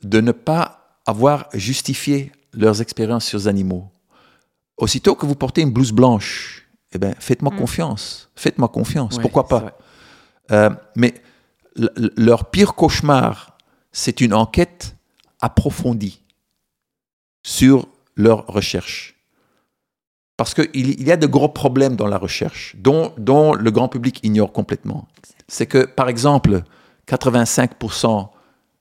[0.03, 3.91] de ne pas avoir justifié leurs expériences sur les animaux.
[4.77, 6.64] Aussitôt que vous portez une blouse blanche,
[6.95, 7.59] eh ben, faites-moi Mm.
[7.59, 8.31] confiance.
[8.37, 9.17] Faites-moi confiance.
[9.17, 9.77] Ouais, Pourquoi pas.
[10.51, 11.15] Euh, Mais
[12.17, 13.57] leur pire cauchemar,
[13.93, 14.97] c'est une enquête
[15.41, 16.23] approfondie
[17.43, 19.17] sur leurs recherches.
[20.37, 23.89] Parce qu'il il y a de gros problèmes dans la recherche, dont, dont le grand
[23.89, 25.07] public ignore complètement.
[25.49, 26.63] C'est que, par exemple,
[27.09, 28.29] 85%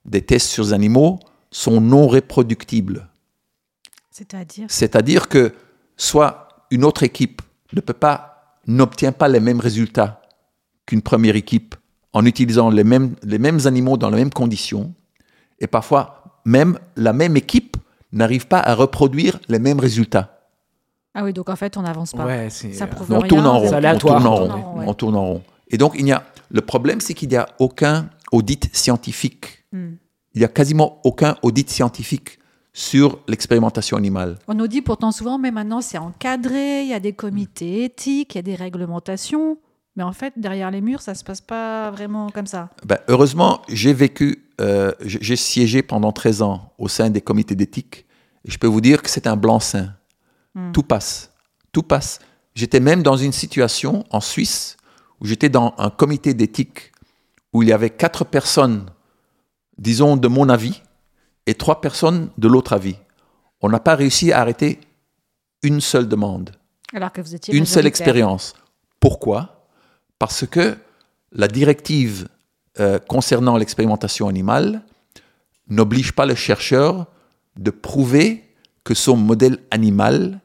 [0.05, 1.19] des tests sur les animaux
[1.51, 3.07] sont non reproductibles.
[4.11, 4.65] C'est-à-dire?
[4.69, 5.53] C'est-à-dire que
[5.97, 7.41] soit une autre équipe
[7.75, 10.21] ne peut pas, n'obtient pas les mêmes résultats
[10.85, 11.75] qu'une première équipe
[12.13, 14.93] en utilisant les mêmes, les mêmes animaux dans les mêmes conditions,
[15.59, 17.77] et parfois même la même équipe
[18.11, 20.39] n'arrive pas à reproduire les mêmes résultats.
[21.15, 22.25] Ah oui, donc en fait, on n'avance pas.
[22.25, 22.49] Ouais.
[22.49, 23.73] Ça euh, prouve On rien, tourne en c'est rond.
[23.73, 24.21] On aléatoire.
[24.21, 24.47] tourne en On rond.
[24.47, 24.85] tourne en rond, ouais.
[24.87, 25.41] On tourne en rond.
[25.69, 29.65] Et donc, il y a, le problème, c'est qu'il n'y a aucun audit scientifique.
[29.71, 29.93] Hmm.
[30.33, 32.39] Il n'y a quasiment aucun audit scientifique
[32.73, 34.39] sur l'expérimentation animale.
[34.47, 38.33] On nous dit pourtant souvent, mais maintenant c'est encadré, il y a des comités éthiques,
[38.33, 39.57] il y a des réglementations.
[39.95, 42.69] Mais en fait, derrière les murs, ça se passe pas vraiment comme ça.
[42.83, 48.07] Ben, heureusement, j'ai vécu, euh, j'ai siégé pendant 13 ans au sein des comités d'éthique.
[48.43, 49.89] Et je peux vous dire que c'est un blanc-seing.
[50.55, 50.71] Hmm.
[50.71, 51.31] Tout passe.
[51.71, 52.19] Tout passe.
[52.55, 54.77] J'étais même dans une situation en Suisse
[55.21, 56.91] où j'étais dans un comité d'éthique
[57.53, 58.87] où il y avait quatre personnes,
[59.77, 60.81] disons, de mon avis
[61.45, 62.95] et trois personnes de l'autre avis.
[63.61, 64.79] On n'a pas réussi à arrêter
[65.61, 66.51] une seule demande
[66.93, 68.53] Alors que vous étiez une seule expérience.
[68.99, 69.67] Pourquoi?
[70.19, 70.77] Parce que
[71.31, 72.27] la directive
[72.79, 74.81] euh, concernant l'expérimentation animale
[75.69, 77.07] n'oblige pas le chercheur
[77.57, 78.43] de prouver
[78.83, 80.41] que son modèle animal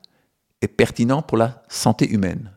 [0.62, 2.52] est pertinent pour la santé humaine.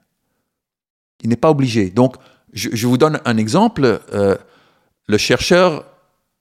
[1.22, 1.90] Il n'est pas obligé.
[1.90, 2.16] Donc,
[2.54, 4.02] je, je vous donne un exemple.
[4.14, 4.38] Euh,
[5.08, 5.86] le chercheur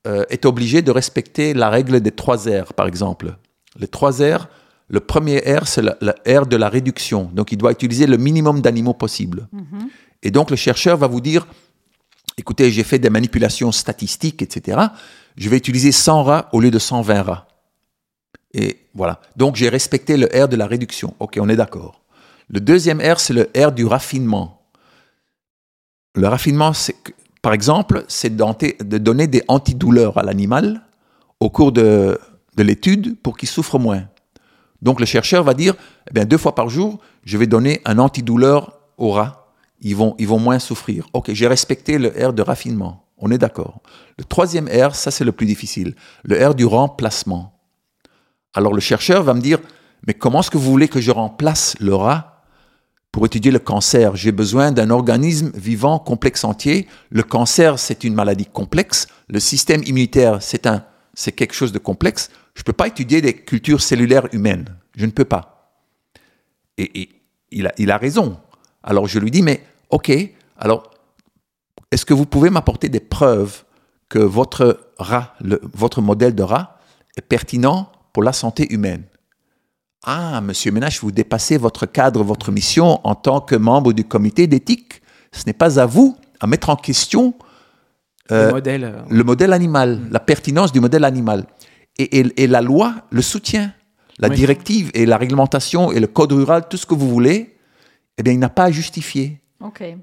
[0.07, 3.37] euh, est obligé de respecter la règle des trois R, par exemple.
[3.79, 4.49] Les trois R,
[4.89, 7.31] le premier R, c'est la, la R de la réduction.
[7.35, 9.49] Donc, il doit utiliser le minimum d'animaux possible.
[9.53, 9.89] Mhm.
[10.23, 11.47] Et donc, le chercheur va vous dire,
[12.39, 14.79] écoutez, j'ai fait des manipulations statistiques, etc.
[15.37, 17.49] Je vais utiliser 100 rats au lieu de 120 rats.
[18.53, 19.21] Et voilà.
[19.37, 21.15] Donc, j'ai respecté le R de la réduction.
[21.21, 22.01] OK, on est d'accord.
[22.49, 24.63] Le deuxième R, c'est le R du raffinement.
[26.15, 27.13] Le raffinement, c'est que,
[27.43, 30.83] par exemple, c'est de donner des antidouleurs à l'animal
[31.41, 32.19] au cours de,
[32.57, 34.05] de l'étude pour qu'il souffre moins.
[34.83, 35.75] Donc le chercheur va dire,
[36.09, 39.55] eh bien, deux fois par jour, je vais donner un antidouleur aux rats.
[39.81, 41.07] Ils vont, ils vont moins souffrir.
[41.13, 43.07] Ok, j'ai respecté le R de raffinement.
[43.17, 43.81] On est d'accord.
[44.19, 45.95] Le troisième R, ça c'est le plus difficile.
[46.25, 47.59] Le R du remplacement.
[48.55, 49.59] Alors le chercheur va me dire,
[50.07, 52.40] mais comment est-ce que vous voulez que je remplace le rat
[53.13, 56.87] pour étudier le cancer J'ai besoin d'un organisme vivant complexe entier.
[57.11, 59.09] Le cancer, c'est une maladie complexe.
[59.29, 62.31] Le système immunitaire, c'est quelque chose de complexe.
[62.55, 64.77] Je ne peux pas étudier des cultures cellulaires humaines.
[64.97, 65.73] Je ne peux pas.
[66.79, 67.11] Et,
[67.51, 68.39] il, a, il a raison.
[68.83, 70.13] Alors je lui dis, mais ok,
[70.57, 70.91] alors
[71.91, 73.65] est-ce que vous pouvez m'apporter des preuves
[74.09, 76.79] que votre rat, votre modèle de rat
[77.17, 79.05] est pertinent pour la santé humaine?
[80.05, 84.47] Ah, monsieur Ménage, vous dépassez votre cadre, votre mission en tant que membre du comité
[84.47, 85.03] d'éthique.
[85.33, 87.35] Ce n'est pas à vous à mettre en question
[88.31, 88.85] le, euh, modèle.
[88.85, 90.09] Euh, le modèle animal, mm.
[90.11, 91.47] la pertinence du modèle animal.
[91.99, 93.73] Et, la loi le soutient.
[94.19, 97.57] La directive et la réglementation et le code rural, tout ce que vous voulez,
[98.19, 99.41] eh bien, il n'a pas à justifier.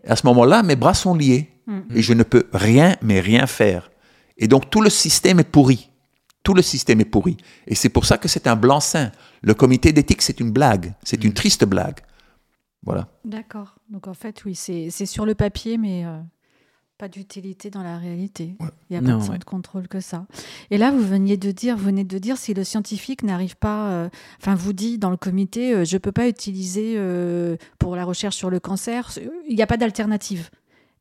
[0.08, 1.50] À ce moment-là, mes bras sont liés.
[1.68, 1.80] Mm.
[1.96, 3.92] Et je ne peux rien, mais rien faire.
[4.38, 5.90] Et donc, tout le système est pourri.
[6.48, 7.36] Tout le système est pourri.
[7.68, 9.12] Et c'est pour ça que c'est un blanc-seing.
[9.42, 10.94] Le comité d'éthique, c'est une blague.
[11.04, 11.34] C'est une mm.
[11.34, 12.00] triste blague.
[12.84, 13.10] Voilà.
[13.26, 13.76] D'accord.
[13.90, 16.06] Donc, en fait, oui, c'est sur le papier, mais.
[16.06, 16.18] Euh,
[16.98, 18.56] pas d'utilité dans la réalité.
[18.90, 20.26] Il n'y a pas de contrôle que ça.
[20.72, 23.90] Et là, vous veniez de dire, vous venez de dire, si le scientifique n'arrive pas,
[23.90, 24.10] euh,
[24.42, 28.06] enfin, vous dit dans le comité, euh, je ne peux pas utiliser euh, pour la
[28.06, 29.12] recherche sur le cancer,
[29.50, 30.50] il n'y a pas d'alternative.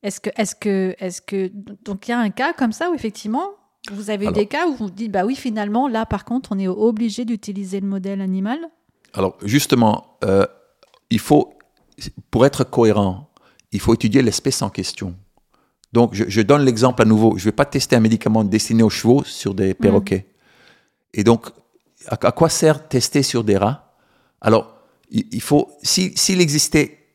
[0.03, 1.49] Est-ce que, est-ce que, est-ce que,
[1.85, 3.53] donc il y a un cas comme ça où effectivement,
[3.91, 6.59] vous avez eu des cas où vous dites, bah oui, finalement, là, par contre, on
[6.59, 8.59] est obligé d'utiliser le modèle animal.
[9.13, 10.17] Alors, justement,
[11.09, 11.53] il faut,
[12.31, 13.29] pour être cohérent,
[13.71, 15.15] il faut étudier l'espèce en question.
[15.93, 17.37] Donc, je, donne l'exemple à nouveau.
[17.37, 19.75] Je ne vais pas tester un médicament destiné aux chevaux sur des mm.
[19.75, 20.27] perroquets.
[21.13, 21.47] Et donc,
[22.07, 23.95] à, quoi sert tester sur des rats?
[24.41, 24.73] Alors,
[25.09, 27.07] il, faut, s'il existait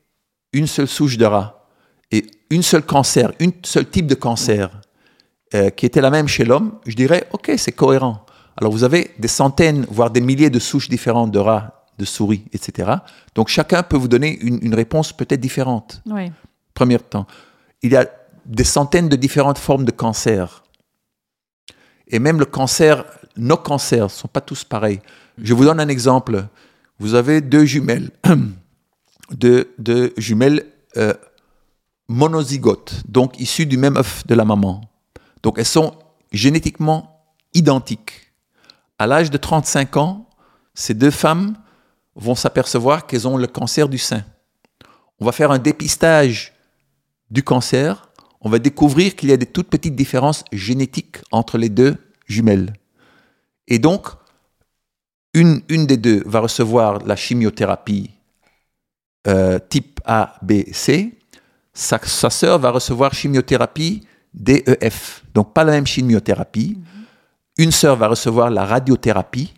[0.52, 1.68] une seule souche de rat
[2.10, 4.80] et une seule cancer, une seul type de cancer
[5.54, 8.24] euh, qui était la même chez l'homme, je dirais, OK, c'est cohérent.
[8.56, 12.44] Alors, vous avez des centaines, voire des milliers de souches différentes de rats, de souris,
[12.52, 12.90] etc.
[13.34, 16.02] Donc, chacun peut vous donner une, une réponse peut-être différente.
[16.06, 16.30] Oui.
[16.74, 17.26] Premier temps.
[17.82, 18.06] Il y a
[18.46, 20.62] des centaines de différentes formes de cancer.
[22.08, 23.04] Et même le cancer,
[23.36, 25.00] nos cancers ne sont pas tous pareils.
[25.38, 26.44] Je vous donne un exemple.
[26.98, 28.10] Vous avez deux jumelles,
[29.30, 31.14] deux, jumelles euh,
[32.08, 34.82] monozygotes, donc issues du même œuf de la maman.
[35.42, 35.94] Donc elles sont
[36.32, 37.24] génétiquement
[37.54, 38.32] identiques.
[38.98, 40.28] À l'âge de 35 ans,
[40.74, 41.56] ces deux femmes
[42.14, 44.24] vont s'apercevoir qu'elles ont le cancer du sein.
[45.18, 46.52] On va faire un dépistage
[47.30, 48.12] du cancer
[48.44, 52.72] on va découvrir qu'il y a des toutes petites différences génétiques entre les deux jumelles.
[53.68, 54.08] Et donc,
[55.32, 58.10] une, des deux va recevoir la chimiothérapie
[59.28, 61.18] euh, type A, B, C.
[61.72, 64.02] Sa, sa sœur va recevoir chimiothérapie
[64.34, 65.24] DEF.
[65.34, 66.78] Donc, pas la même chimiothérapie.
[67.58, 69.52] Une sœur va recevoir la radiothérapie.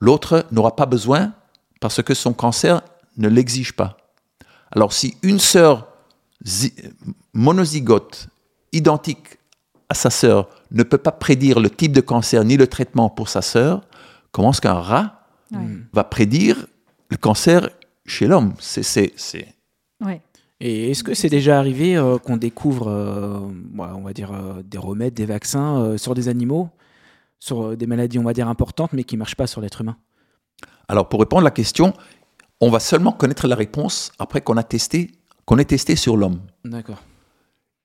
[0.00, 1.32] L'autre n'aura pas besoin
[1.80, 2.82] parce que son cancer
[3.16, 3.96] ne l'exige pas.
[4.70, 5.88] Alors, si une sœur
[7.32, 8.28] monozygote,
[8.72, 9.38] identique
[9.88, 13.28] à sa sœur, ne peut pas prédire le type de cancer ni le traitement pour
[13.28, 13.82] sa sœur,
[14.32, 15.26] comment est-ce qu'un rat
[15.92, 16.66] va prédire
[17.08, 17.70] le cancer
[18.04, 18.54] chez l'homme?
[18.58, 19.12] C'est.
[20.60, 23.38] Et est-ce que c'est déjà arrivé euh, qu'on découvre, euh,
[23.78, 26.68] on va dire, euh, des remèdes, des vaccins sur des animaux,
[27.38, 29.96] sur des maladies, on va dire, importantes, mais qui ne marchent pas sur l'être humain?
[30.88, 31.94] Alors, pour répondre à la question,
[32.60, 35.12] on va seulement connaître la réponse après qu'on a testé
[35.48, 36.42] qu'on est testé sur l'homme.
[36.62, 37.02] D'accord.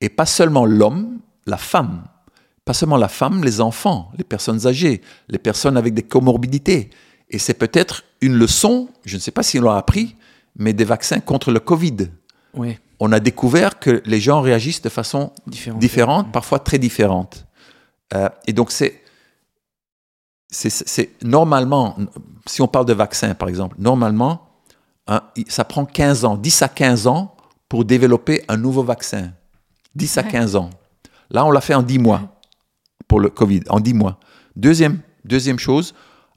[0.01, 2.03] Et pas seulement l'homme, la femme.
[2.65, 4.99] Pas seulement la femme, les enfants, les personnes âgées,
[5.30, 6.89] les personnes avec des comorbidités.
[7.30, 10.17] Et c'est peut-être une leçon, je ne sais pas si on l'a appris,
[10.57, 12.09] mais des vaccins contre le Covid.
[12.54, 12.78] Oui.
[12.99, 17.45] On a découvert que les gens réagissent de façon différente, parfois très différente.
[18.14, 19.01] Euh, et donc c'est,
[20.49, 21.97] c'est normalement,
[22.45, 24.47] si on parle de vaccins par exemple, normalement,
[25.08, 27.36] hein, ça prend 15 ans, 10 à 15 ans
[27.68, 29.32] pour développer un nouveau vaccin.
[29.95, 30.70] 10 à 15 ans.
[31.30, 32.39] Là, on l'a fait en 10 mois
[33.08, 34.20] pour le Covid, en 10 mois.
[34.56, 35.93] Deuxième, deuxième chose,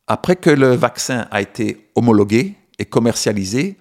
[0.07, 3.77] après que le vaccin a été homologué et commercialisé,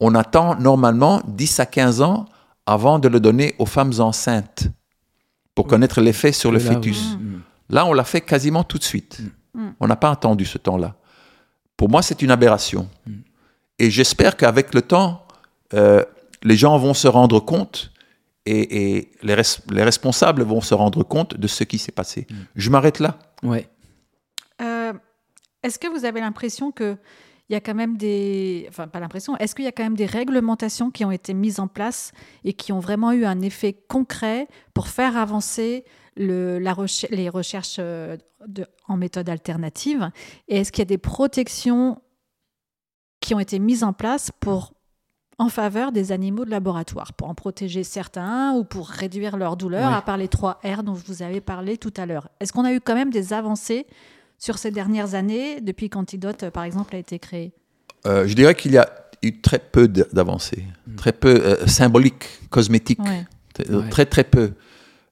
[0.00, 2.26] on attend normalement 10 à 15 ans
[2.66, 4.68] avant de le donner aux femmes enceintes
[5.54, 7.16] pour connaître l'effet sur le fœtus.
[7.18, 7.38] Mm.
[7.70, 9.20] Là, on l'a fait quasiment tout de suite.
[9.54, 9.70] Mm.
[9.80, 10.94] On n'a pas attendu ce temps-là.
[11.76, 12.88] Pour moi, c'est une aberration.
[13.06, 13.12] Mm.
[13.80, 15.26] Et j'espère qu'avec le temps,
[15.74, 16.04] euh,
[16.42, 17.92] les gens vont se rendre compte
[18.46, 22.26] et, les, responsables vont se rendre compte de ce qui s'est passé.
[22.30, 22.34] Mm.
[22.56, 23.18] Je m'arrête là.
[23.42, 23.68] Ouais.
[24.62, 24.92] Euh,
[25.62, 26.96] est-ce que vous avez l'impression que
[27.48, 29.96] il y a quand même des, enfin pas l'impression, est-ce qu'il y a quand même
[29.96, 32.12] des réglementations qui ont été mises en place
[32.44, 35.84] et qui ont vraiment eu un effet concret pour faire avancer
[36.16, 36.76] le, la
[37.10, 40.10] les recherches euh, de, en méthode alternative?
[40.48, 42.02] Et est-ce qu'il y a des protections
[43.20, 44.74] qui ont été mises en place pour
[45.40, 49.92] en faveur des animaux de laboratoire, pour en protéger certains ou pour réduire leur douleur,
[49.92, 52.28] à part les trois R dont vous avez parlé tout à l'heure.
[52.40, 53.86] Est-ce qu'on a eu quand même des avancées
[54.38, 57.52] sur ces dernières années, depuis qu'Antidote, euh, par exemple, a été créé
[58.06, 58.88] Euh, je dirais qu'il y a
[59.22, 60.64] eu très peu d'avancées,
[60.96, 63.26] très peu euh, symboliques, cosmétiques, Ouais.
[63.68, 63.88] Ouais.
[63.90, 64.52] très très peu.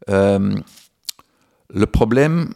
[0.08, 0.54] Euh,
[1.74, 2.54] le problème,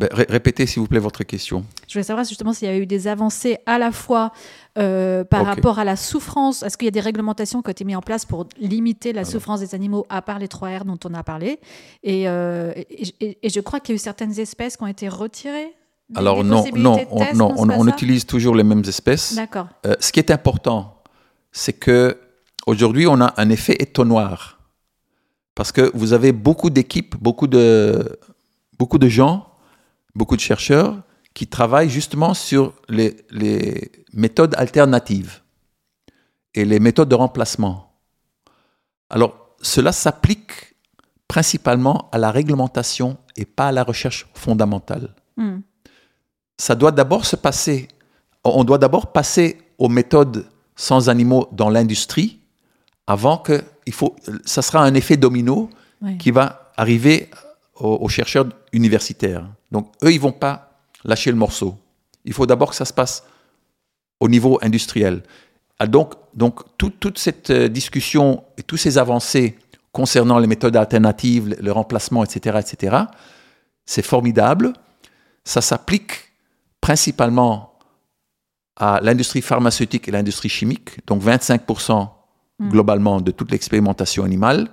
[0.00, 1.64] ben, ré- répétez s'il vous plaît votre question.
[1.86, 4.32] Je voulais savoir justement s'il y avait eu des avancées à la fois
[4.78, 6.62] euh, par rapport à la souffrance.
[6.62, 9.24] Est-ce qu'il y a des réglementations qui ont été mises en place pour limiter la
[9.24, 11.60] souffrance des animaux, à part les 3R dont on a parlé?
[12.02, 14.86] Et, euh, et, et- et je crois qu'il y a eu certaines espèces qui ont
[14.88, 15.72] été retirées.
[16.08, 19.34] Des- Alors des non, non, de on, non, on, utilise toujours les mêmes espèces.
[19.34, 19.68] D'accord.
[19.86, 20.96] Euh, ce qui est important,
[21.52, 22.16] c'est que
[22.66, 24.58] aujourd'hui, on a un effet étonnoir.
[25.54, 28.18] Parce que vous avez beaucoup d'équipes, beaucoup de,
[28.78, 29.46] beaucoup de gens,
[30.14, 31.02] beaucoup de chercheurs
[31.34, 35.40] qui travaillent justement sur les, les méthodes alternatives
[36.54, 37.92] et les méthodes de remplacement.
[39.08, 40.74] Alors, cela s'applique
[41.28, 45.60] principalement à la réglementation et pas à la recherche fondamentale Hmm.
[46.58, 47.88] ça doit d'abord se passer,
[48.44, 50.44] on doit d'abord passer aux méthodes
[50.76, 52.40] sans animaux dans l'industrie
[53.06, 55.70] avant que, il faut, ça sera un effet domino
[56.18, 57.30] qui va arriver
[57.74, 59.48] aux, aux chercheurs universitaires.
[59.70, 61.76] Donc eux, ils vont pas lâcher le morceau.
[62.24, 63.24] Il faut d'abord que ça se passe
[64.20, 65.22] au niveau industriel.
[65.78, 69.56] Ah, donc, donc tout- toute cette euh, discussion et toutes ces avancées
[69.92, 72.96] concernant les méthodes alternatives, le, remplacement, etc., etc.,
[73.86, 74.72] c'est formidable.
[75.44, 76.12] Ça s'applique
[76.80, 77.72] principalement
[78.76, 82.08] à l'industrie pharmaceutique et l'industrie chimique, donc 25%
[82.60, 82.68] Mm.
[82.68, 84.68] globalement de toute l'expérimentation animale.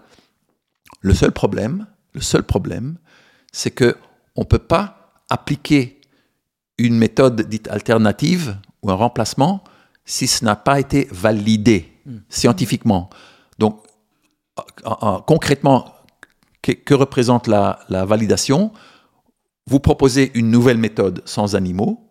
[0.99, 2.97] Le seul problème, le seul problème,
[3.53, 3.95] c'est que
[4.37, 5.99] on peut pas appliquer
[6.77, 9.63] une méthode dite alternative ou un remplacement
[10.05, 11.91] si ce n'a pas été validé
[12.29, 13.09] scientifiquement.
[13.59, 13.83] Donc,
[14.85, 15.93] en- en- concrètement,
[16.61, 18.71] que, représente la validation?
[19.69, 22.09] Vous proposez une nouvelle méthode sans animaux.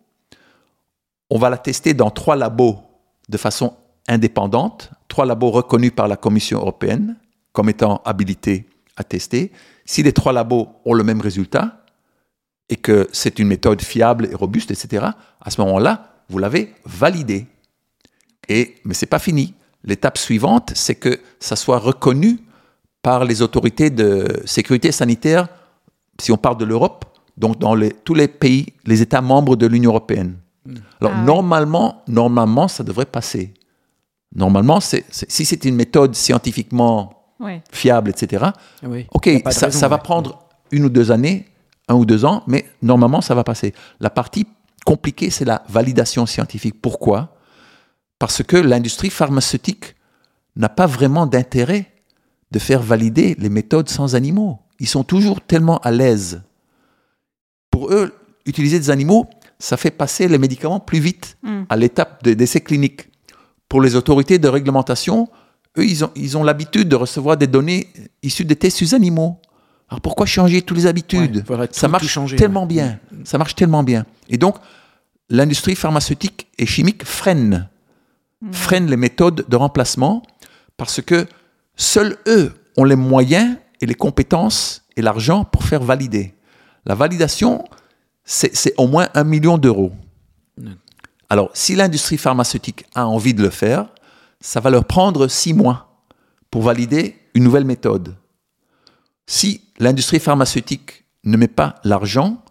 [1.29, 2.77] On va la tester dans trois labos
[3.29, 3.73] de façon
[4.07, 7.17] indépendante, trois labos reconnus par la Commission européenne
[7.53, 9.51] comme étant habilités à tester.
[9.85, 11.83] Si les trois labos ont le même résultat
[12.69, 15.05] et que c'est une méthode fiable et robuste, etc.,
[15.41, 17.45] à ce moment-là, vous l'avez validée.
[18.49, 19.53] Et, mais ce n'est pas fini.
[19.83, 22.39] L'étape suivante, c'est que ça soit reconnu
[23.01, 25.47] par les autorités de sécurité sanitaire,
[26.19, 27.05] si on parle de l'Europe,
[27.37, 30.35] donc dans les- tous les pays, les États membres de l'Union européenne.
[30.99, 33.53] Alors Ah normalement, normalement, ça devrait passer.
[34.35, 37.61] Normalement, si c'est une méthode scientifiquement Ouais.
[37.71, 38.45] fiable, etc.,
[38.83, 39.05] Oui.
[39.11, 41.45] ok, ça, raison, ça va prendre une ou deux années,
[41.87, 43.73] un ou deux ans, mais normalement, ça va passer.
[43.99, 44.45] La partie
[44.85, 46.81] compliquée, c'est la validation scientifique.
[46.81, 47.35] Pourquoi?
[48.19, 49.95] Parce que l'industrie pharmaceutique
[50.55, 51.91] n'a pas vraiment d'intérêt
[52.51, 54.59] de faire valider les méthodes sans animaux.
[54.79, 56.41] Ils sont toujours tellement à l'aise.
[57.71, 58.13] Pour eux,
[58.45, 59.25] utiliser des animaux,
[59.59, 61.63] ça fait passer les médicaments plus vite Mm.
[61.69, 63.09] à l'étape de- d'essais cliniques.
[63.69, 65.27] Pour les autorités de réglementation,
[65.77, 67.89] eux, ils ont, ils ont l'habitude de recevoir des données
[68.23, 69.39] issues des tests sur animaux.
[69.89, 72.67] Alors pourquoi changer toutes les habitudes Ouais, Ça marche changer, tellement ouais.
[72.67, 72.99] bien.
[73.23, 74.05] Ça marche tellement bien.
[74.29, 74.55] Et donc,
[75.29, 77.69] l'industrie pharmaceutique et chimique freine,
[78.51, 80.23] freine les méthodes de remplacement
[80.75, 81.25] parce que
[81.75, 86.33] seuls eux ont les moyens et les compétences et l'argent pour faire valider.
[86.85, 87.63] La validation,
[88.25, 89.93] c'est au moins un million d'euros.
[90.57, 90.71] Ouais.
[91.29, 93.89] Alors, si l'industrie pharmaceutique a envie de le faire,
[94.39, 96.01] ça va leur prendre six mois
[96.51, 98.15] pour valider une nouvelle méthode.
[99.25, 102.41] Si l'industrie pharmaceutique ne met pas l'argent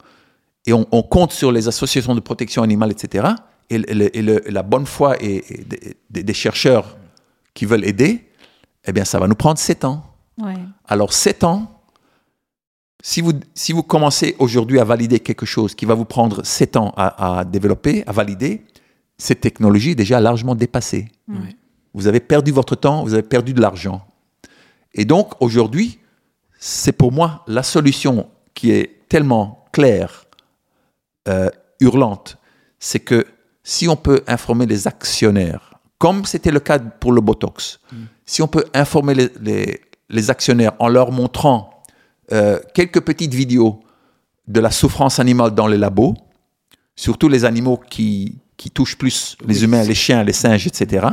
[0.66, 3.28] et on, on compte sur les associations de protection animale, etc.,
[3.70, 6.96] et, le- et le- et la bonne foi et, et des, chercheurs
[7.54, 8.24] qui veulent aider,
[8.84, 10.04] eh bien, ça va nous prendre sept ans.
[10.38, 10.54] Ouais.
[10.86, 11.80] Alors, sept ans,
[13.02, 16.76] si vous, si vous commencez aujourd'hui à valider quelque chose qui va vous prendre sept
[16.76, 18.62] ans à, à développer, à valider,
[19.18, 21.08] cette technologie est déjà largement dépassée.
[21.28, 21.56] Ouais.
[21.94, 24.06] Vous avez perdu votre temps, vous avez perdu de l'argent.
[24.94, 25.98] Et donc, aujourd'hui,
[26.68, 30.24] c'est pour moi la solution qui est tellement claire,
[31.28, 31.48] euh,
[31.80, 32.38] hurlante,
[32.80, 33.24] c'est que
[33.62, 37.78] si on peut informer les actionnaires, comme c'était le cas pour le Botox,
[38.24, 41.82] si on peut informer les, les- les actionnaires en leur montrant
[42.32, 43.80] euh, quelques petites vidéos
[44.48, 46.14] de la souffrance animale dans les labos,
[46.96, 51.06] surtout les animaux qui, qui touchent plus les Oui, humains, les chiens, les singes, etc.,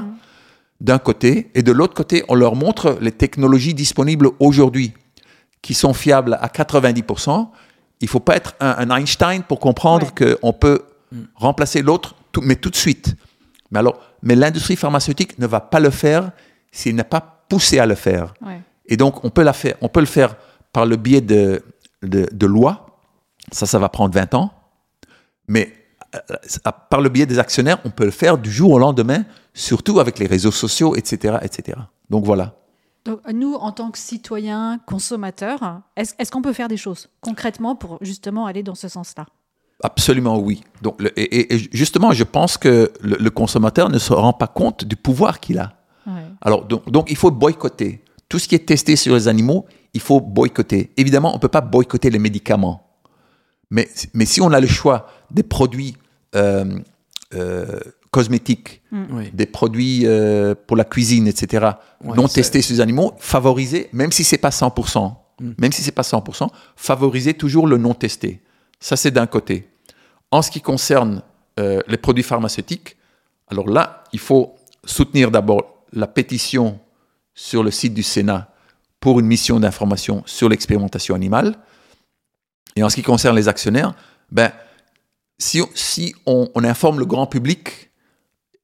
[0.82, 4.94] d'un côté, et de l'autre côté, on leur montre les technologies disponibles aujourd'hui,
[5.64, 7.48] qui sont fiables à 90%.
[8.02, 10.84] Il ne faut pas être un, un Einstein pour comprendre qu'on peut
[11.34, 13.16] remplacer l'autre, mais tout de suite.
[13.72, 16.32] Mais alors, mais l'industrie pharmaceutique ne va pas le faire
[16.72, 18.34] s'il n'est pas poussé à le faire.
[18.46, 18.62] Ouais.
[18.86, 20.36] Et donc, on peut, la faire, on peut le faire
[20.74, 21.64] par le biais de,
[22.04, 23.00] de, de lois.
[23.52, 24.52] Ça, ça va prendre 20 ans.
[25.48, 25.74] Mais
[26.16, 26.20] euh,
[26.90, 30.20] par le biais des actionnaires, on peut le faire du jour au lendemain, surtout avec
[30.20, 31.38] les réseaux sociaux, etc.
[31.42, 31.78] etc.
[32.10, 32.56] Donc voilà.
[33.06, 37.98] Donc, nous, en tant que citoyens, consommateurs, est-ce qu'on peut faire des choses concrètement pour
[38.02, 39.26] justement aller dans ce sens-là?
[39.84, 40.64] Absolument oui.
[40.82, 44.32] Donc, le- et, et- et justement, je pense que le, le consommateur ne se rend
[44.32, 45.74] pas compte du pouvoir qu'il a.
[46.08, 46.14] Ouais.
[46.42, 48.04] Alors, donc, donc, il faut boycotter.
[48.30, 50.92] Tout ce qui est testé sur les animaux, il faut boycotter.
[50.96, 52.88] Évidemment, on ne peut pas boycotter les médicaments.
[53.70, 55.98] Mais, mais si on a le choix des produits
[56.36, 56.80] euh,
[57.34, 57.80] euh,
[58.14, 59.30] cosmétiques, Oui.
[59.34, 61.48] des produits euh, pour la cuisine, etc.,
[62.04, 65.52] Ouais, non testés sur les animaux, favoriser, même si c'est pas 100%, Mm.
[65.58, 68.42] même si c'est pas 100%, favoriser toujours le non testé.
[68.80, 69.68] Ça, c'est d'un côté.
[70.32, 71.24] En ce qui concerne
[71.60, 72.98] euh, les produits pharmaceutiques,
[73.50, 74.56] alors là, il faut
[74.86, 75.62] soutenir d'abord
[75.92, 76.80] la pétition
[77.34, 78.50] sur le site du Sénat
[79.00, 81.56] pour une mission d'information sur l'expérimentation animale.
[82.76, 83.94] Et en ce qui concerne les actionnaires,
[84.32, 84.52] ben,
[85.40, 87.92] si, on- si on, on informe le grand public,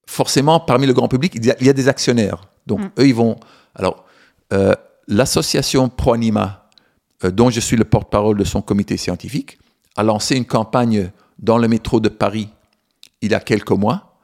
[0.10, 2.42] forcément, parmi le grand public, il y a, il y a des actionnaires.
[2.66, 2.90] Donc, Mm.
[3.00, 3.36] eux, ils vont.
[3.76, 4.06] Alors,
[4.54, 4.74] euh,
[5.08, 6.70] l'association ProAnima,
[7.24, 9.60] euh, dont je suis le porte-parole de son comité scientifique,
[9.96, 12.50] a lancé une campagne dans le métro de Paris
[13.22, 14.18] il y a quelques mois,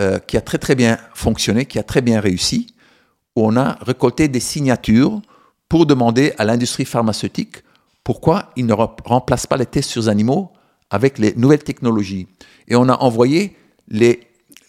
[0.00, 2.74] euh, qui a très très bien fonctionné, qui a très bien réussi,
[3.36, 5.20] où on a récolté des signatures
[5.68, 7.56] pour demander à l'industrie pharmaceutique
[8.04, 10.50] pourquoi ils ne rem- remplacent pas les tests sur animaux
[10.90, 12.28] avec les nouvelles technologies.
[12.68, 13.56] Et on a envoyé
[13.88, 14.20] les,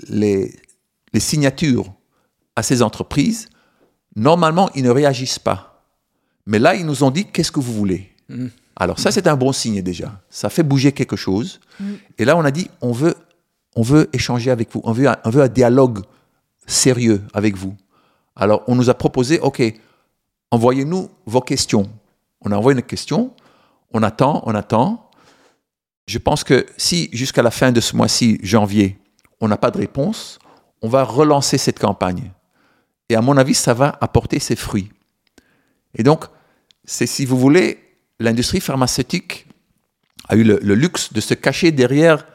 [0.08, 0.56] les,
[1.14, 1.94] les signatures
[2.56, 3.50] à ces entreprises.
[4.16, 5.84] Normalement, ils ne réagissent pas.
[6.46, 8.12] Mais là, ils nous ont dit qu'est-ce que vous voulez?
[8.30, 8.48] Mm.
[8.78, 10.22] Alors ça, c'est un bon signe déjà.
[10.30, 11.60] Ça fait bouger quelque chose.
[11.80, 11.94] Mm.
[12.18, 13.16] Et là, on a dit, on veut,
[13.76, 14.82] on veut échanger avec vous.
[14.84, 16.00] On veut, un, on veut un dialogue
[16.68, 17.76] sérieux avec vous.
[18.36, 19.62] Alors, on nous a proposé, OK,
[20.52, 21.90] envoyez-nous vos questions.
[22.42, 23.34] On a envoyé une question.
[23.94, 25.10] On attend, on attend.
[26.08, 29.00] Je pense que si jusqu'à la fin de ce mois-ci, janvier,
[29.46, 30.40] on n'a pas de réponse,
[30.82, 32.32] on va relancer cette campagne.
[33.10, 34.92] Et à mon avis, ça va apporter ses fruits.
[35.96, 36.26] Et donc,
[36.84, 37.80] c'est, si vous voulez,
[38.20, 39.48] l'industrie pharmaceutique
[40.28, 42.26] a eu le, le luxe de se cacher derrière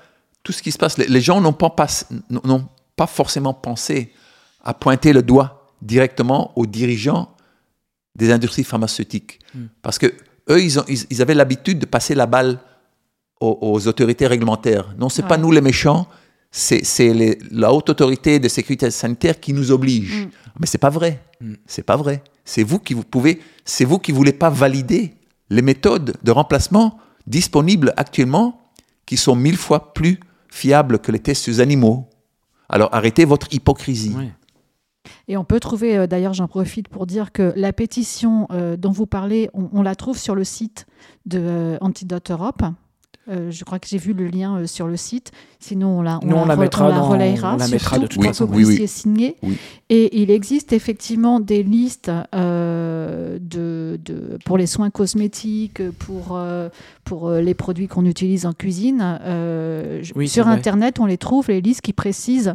[0.42, 0.96] tout ce qui se passe.
[0.98, 1.86] Les, les gens n'ont pas, pas-
[2.96, 4.12] pas forcément pensé
[4.62, 7.34] à pointer le doigt directement aux dirigeants
[8.14, 9.40] des industries pharmaceutiques.
[9.54, 9.64] Mm.
[9.82, 10.06] Parce que
[10.50, 12.58] eux, ils, ont- ils- ils avaient l'habitude de passer la balle
[13.40, 14.94] aux, aux autorités réglementaires.
[14.98, 15.42] Non, c'est pas Ouais.
[15.42, 16.06] nous les méchants,
[16.50, 16.82] c'est
[17.50, 20.24] la haute autorité de sécurité sanitaire qui nous oblige.
[20.24, 20.30] Mm.
[20.60, 21.22] Mais c'est pas vrai.
[21.40, 21.54] Mm.
[21.66, 22.22] C'est pas vrai.
[22.44, 25.14] C'est vous qui vous pouvez, c'est vous qui voulez pas valider
[25.50, 28.60] les méthodes de remplacement disponibles actuellement,
[29.06, 32.08] qui sont mille fois plus fiables que les tests sur animaux.
[32.68, 34.14] Alors arrêtez votre hypocrisie.
[35.28, 38.90] Et on peut trouver, euh, d'ailleurs j'en profite pour dire que la pétition euh, dont
[38.90, 40.86] vous parlez, on, on la trouve sur le site
[41.26, 42.62] de euh, Antidote Europe.
[43.28, 45.30] Euh, je crois que j'ai vu le lien euh, sur le site.
[45.60, 47.54] Sinon, on la, Nous, on la mettra la relayera.
[47.54, 48.46] on la mettra de toute façon.
[48.50, 48.76] Oui, oui.
[49.42, 49.56] Oui.
[49.90, 56.40] Et il existe effectivement des listes euh, de, de- pour les soins cosmétiques, pour,
[57.04, 59.00] pour les produits qu'on utilise en cuisine.
[60.26, 60.48] Sur.
[60.48, 62.54] Internet, on les trouve, les listes qui précisent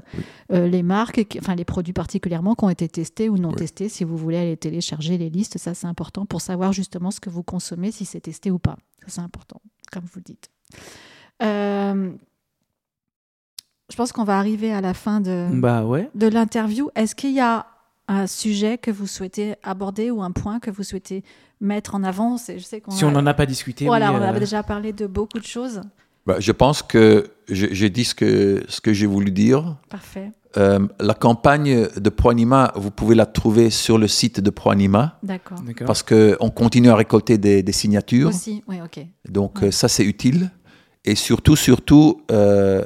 [0.49, 3.88] les marques, qui- enfin les produits particulièrement qui ont été testés ou non testés.
[3.88, 7.30] Si vous voulez aller télécharger les listes, ça c'est important pour savoir justement ce que
[7.30, 8.78] vous consommez, si c'est testé ou pas.
[9.01, 9.61] Ça c'est important,
[9.91, 10.49] comme vous le dites.
[11.43, 12.11] Euh,
[13.91, 16.09] je pense qu'on va arriver à la fin de, Bah ouais.
[16.15, 16.89] de l'interview.
[16.95, 17.67] Est-ce qu'il y a
[18.07, 21.23] un sujet que vous souhaitez aborder ou un point que vous souhaitez
[21.61, 22.38] mettre en avant?
[22.38, 23.86] C'est- Je sais qu'on Si a- on n'en a pas discuté.
[23.86, 25.82] voilà, oui, on euh, avait déjà parlé de beaucoup de choses.
[26.26, 29.76] Bah, je pense que je- j'ai dit ce que, ce que j'ai voulu dire.
[29.89, 35.19] Parfait, Euh, la campagne de ProAnima, vous pouvez la trouver sur le site de ProAnima
[35.21, 35.59] d'accord.
[35.61, 35.86] D'accord.
[35.86, 38.30] parce qu'on continue à récolter des, des signatures.
[38.30, 39.05] Aussi, oui, ok.
[39.28, 39.67] Donc Ouais.
[39.67, 40.49] euh, ça, c'est utile.
[41.06, 42.84] Et surtout, surtout, euh,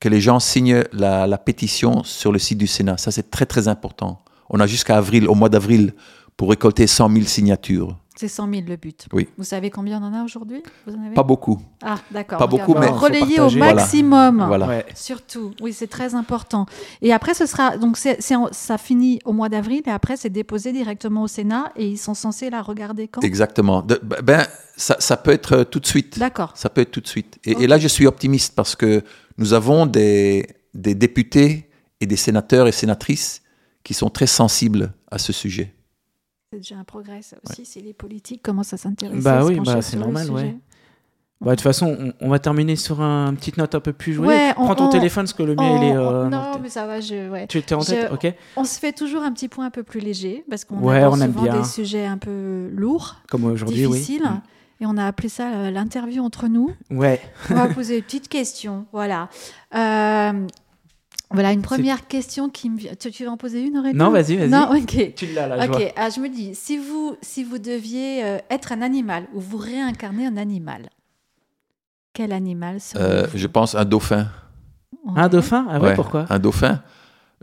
[0.00, 2.96] que les gens signent la, la pétition sur le site du Sénat.
[2.96, 4.22] Ça, c'est très, très important.
[4.48, 5.92] On a jusqu'à avril, au mois d'avril,
[6.36, 7.96] pour récolter 100 000 signatures.
[8.20, 9.06] C'est 100 000 le but.
[9.14, 9.28] Oui.
[9.38, 10.62] Vous savez combien on en a aujourd'hui?
[10.86, 11.14] Vous en avez?
[11.14, 11.58] Pas beaucoup.
[11.82, 12.38] Ah, d'accord.
[12.38, 13.48] pas beaucoup, on va mais- relayer au.
[13.48, 13.76] Voilà.
[13.76, 14.44] maximum.
[14.46, 14.66] Voilà.
[14.68, 14.84] Ouais.
[14.94, 16.66] Surtout, oui, c'est très important.
[17.00, 21.22] Et après, ce sera donc ça finit au mois d'avril et après c'est déposé directement
[21.22, 23.22] au Sénat et ils sont censés la regarder quand?
[23.22, 23.80] Exactement.
[23.80, 24.46] De- ben,
[24.76, 26.18] ça, ça peut être euh, tout de suite.
[26.18, 26.52] D'accord.
[26.56, 27.38] Ça peut être tout de suite.
[27.44, 29.02] Et, là, je suis optimiste parce que
[29.38, 31.70] nous avons des, des députés
[32.02, 33.40] et des sénateurs et sénatrices
[33.82, 35.72] qui sont très sensibles à ce sujet.
[36.52, 39.22] C'est déjà un progrès ça aussi si les politiques commencent à s'intéresser.
[39.22, 40.34] Bah à oui, bah, sur c'est le normal, sujet.
[40.34, 40.56] ouais.
[41.40, 43.92] Bah, de toute façon, on, on va terminer sur un- une petite note un peu
[43.92, 44.26] plus jouée.
[44.26, 45.96] Ouais, on- Prends ton on- téléphone parce que le mien, il est.
[45.96, 47.46] Euh, non, mais ça va, je, ouais.
[47.46, 48.34] Tu étais en tête Je- Ok.
[48.56, 51.20] On se fait toujours un petit point un peu plus léger parce qu'on Ouais, on
[51.20, 51.56] aime souvent bien.
[51.60, 53.92] des sujets un peu lourds, Comme aujourd'hui, oui.
[53.92, 54.24] difficiles.
[54.24, 54.40] Mm.
[54.82, 56.72] et on a appelé ça euh, l'interview entre nous.
[56.90, 57.20] Ouais.
[57.50, 58.86] On va poser une petite question.
[58.92, 59.28] Voilà.
[59.76, 60.32] Euh,
[61.32, 62.92] voilà une première question qui me vient.
[62.98, 63.96] Tu, tu veux en poser une, Aurélie?
[63.96, 64.48] Non, vas-y, vas-y.
[64.48, 65.14] Non, ok.
[65.14, 65.76] Tu l'as là, je vois.
[65.80, 69.40] Ok, ah, je me dis, si vous, si vous deviez euh, être un animal ou
[69.40, 70.90] vous réincarnez un animal,
[72.12, 74.28] quel animal seriez Euh, je pense un dauphin.
[75.16, 75.66] Un dauphin?
[75.70, 76.26] Ah ouais, Ouais, pourquoi?
[76.28, 76.82] Un dauphin.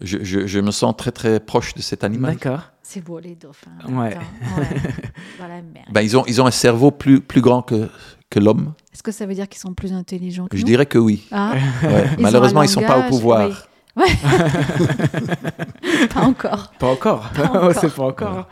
[0.02, 2.36] Je, je- je me sens très très proche de cet animal.
[2.36, 2.62] D'accord.
[2.84, 3.72] C'est beau, les dauphins.
[3.90, 4.10] Ouais.
[4.14, 4.82] Attends, ouais.
[5.40, 5.86] Dans la mer.
[5.92, 7.90] Ben, ils, ont, ils ont un cerveau plus, plus grand que,
[8.30, 8.74] que l'homme.
[8.94, 10.68] Est-ce que ça veut dire qu'ils sont plus intelligents que Je nous?
[10.68, 11.26] dirais que oui.
[11.32, 12.06] Ah, Ouais.
[12.14, 13.48] Ils ont Malheureusement, ils ne sont pas au pouvoir.
[13.50, 13.56] oui.
[13.98, 14.06] Ouais.
[16.14, 16.72] pas encore.
[16.80, 17.30] Pas encore.
[17.82, 18.48] C'est pas encore.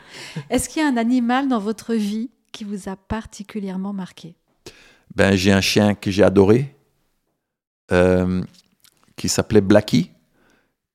[0.50, 4.36] Est-ce qu'il y a un animal dans votre vie qui vous a particulièrement marqué?
[5.16, 6.76] Ben, j'ai un chien que j'ai adoré,
[7.92, 8.42] euh,
[9.16, 10.12] qui s'appelait Blackie,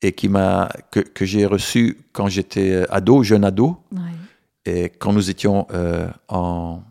[0.03, 4.01] et qui m'a, que, que j'ai reçu quand j'étais ado, jeune ado, Ouais.
[4.67, 6.83] et quand nous étions euh, en,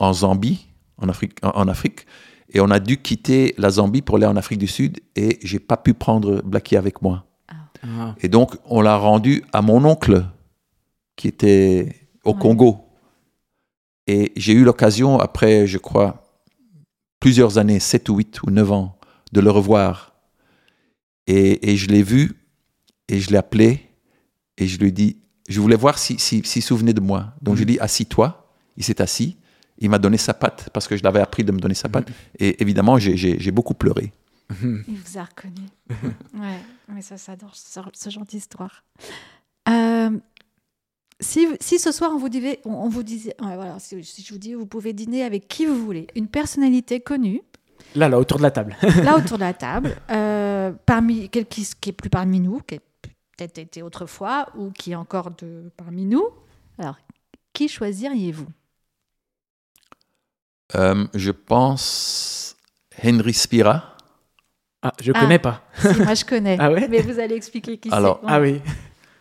[0.00, 0.66] en Zambie,
[0.98, 2.06] en Afrique, en, en Afrique,
[2.56, 5.58] et on a dû quitter la Zambie pour aller en Afrique du Sud, et j'ai
[5.58, 7.26] pas pu prendre Blackie avec moi.
[7.82, 8.14] Ah.
[8.22, 10.24] Et donc, on l'a rendu à mon oncle,
[11.16, 11.94] qui était
[12.24, 12.38] au Ouais.
[12.38, 12.88] Congo.
[14.06, 16.24] Et j'ai eu l'occasion, après, je crois,
[17.20, 18.98] plusieurs années, 7 ou 8 ou 9 ans,
[19.32, 20.14] de le revoir.
[21.26, 22.36] Et, et je l'ai vu,
[23.08, 23.82] et je l'ai appelé,
[24.56, 27.34] et je lui ai dit, je voulais voir s'il si, s'il se souvenait de moi.
[27.42, 28.50] Donc, je lui ai dit, assis-toi.
[28.78, 29.36] Il s'est assis.
[29.78, 32.08] Il m'a donné sa patte, parce que je l'avais appris de me donner sa patte.
[32.38, 34.12] Et évidemment, j'ai- beaucoup pleuré.
[34.62, 35.66] Il vous a reconnu.
[36.34, 38.84] ouais, mais ça, ça adore ce, ce genre d'histoire.
[39.68, 40.10] Euh,
[41.20, 44.22] si, si ce soir on vous disait, on, on vous disait, ouais, voilà, si, si
[44.22, 47.42] je vous dis, vous pouvez dîner avec qui vous voulez, une personnalité connue,
[47.94, 48.76] Là, là, autour de la table.
[49.02, 52.74] là autour de la table, euh, parmi quel qui, qui est plus parmi nous, qui
[52.76, 52.78] a
[53.36, 56.24] peut-être été autrefois ou qui est encore de parmi nous.
[56.78, 56.96] Alors,
[57.52, 58.46] qui choisiriez-vous?
[60.74, 62.56] Euh, je pense
[63.04, 63.96] Henry Spira.
[64.82, 65.20] Ah, je Ah.
[65.20, 65.62] connais pas.
[65.78, 66.56] Si, Moi, je connais.
[66.60, 66.88] Ah ouais?
[66.88, 68.28] Mais vous allez expliquer qui Alors, c'est.
[68.32, 68.60] Ah oui.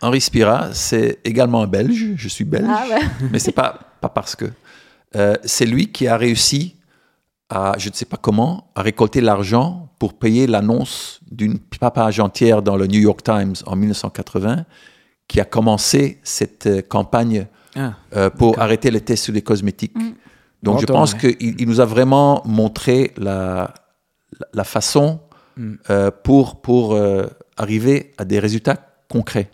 [0.02, 2.14] Henri Spira, c'est également un Belge.
[2.16, 3.02] Je suis belge, Ah ouais.
[3.32, 4.46] mais c'est pas pas parce que
[5.16, 6.76] Euh, c'est lui qui a réussi
[7.50, 12.62] à, je ne sais pas comment, à récolter l'argent pour payer l'annonce d'une papage entière
[12.62, 14.66] dans le New York Times en 1980,
[15.30, 17.94] qui a commencé cette euh, campagne Ah.
[18.18, 18.64] euh, pour D'accord.
[18.64, 19.96] arrêter les tests sur les cosmétiques.
[19.96, 20.12] Mm.
[20.66, 21.36] Donc je pense ouais.
[21.38, 23.74] qu'il il nous a vraiment montré la,
[24.40, 25.20] la, la façon
[25.58, 25.76] Mm.
[25.90, 28.76] euh, pour, pour euh, arriver à des résultats
[29.10, 29.50] concrets.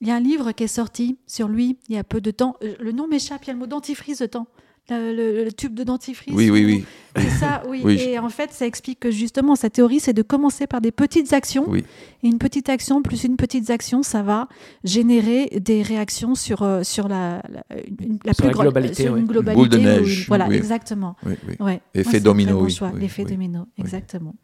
[0.00, 2.30] Il y a un livre qui est sorti sur lui il y a peu de
[2.30, 2.54] temps.
[2.62, 4.46] Euh, Le nom m'échappe, il y a le mot dentifrice dedans.
[4.90, 6.32] Le, le- le tube de dentifrice.
[6.32, 6.84] Oui, oui, ou- oui.
[7.16, 7.80] C'est ça, oui.
[7.84, 10.90] Oui, Et en fait, ça explique que justement, sa théorie, c'est de commencer par des
[10.92, 11.64] petites actions.
[11.68, 11.84] Oui.
[12.22, 14.48] Et une petite action plus une petite action, ça va
[14.82, 17.64] générer des réactions sur, euh, sur la, la,
[18.00, 19.54] une- la Sur plus la grande- globalité, sur une Une globalité.
[19.60, 20.56] boule de une- neige, Voilà, oui.
[20.56, 21.16] exactement.
[21.26, 21.54] oui, oui.
[21.60, 21.80] Ouais.
[21.94, 23.30] Effet domino, oui, L'effet oui.
[23.32, 24.34] domino, exactement.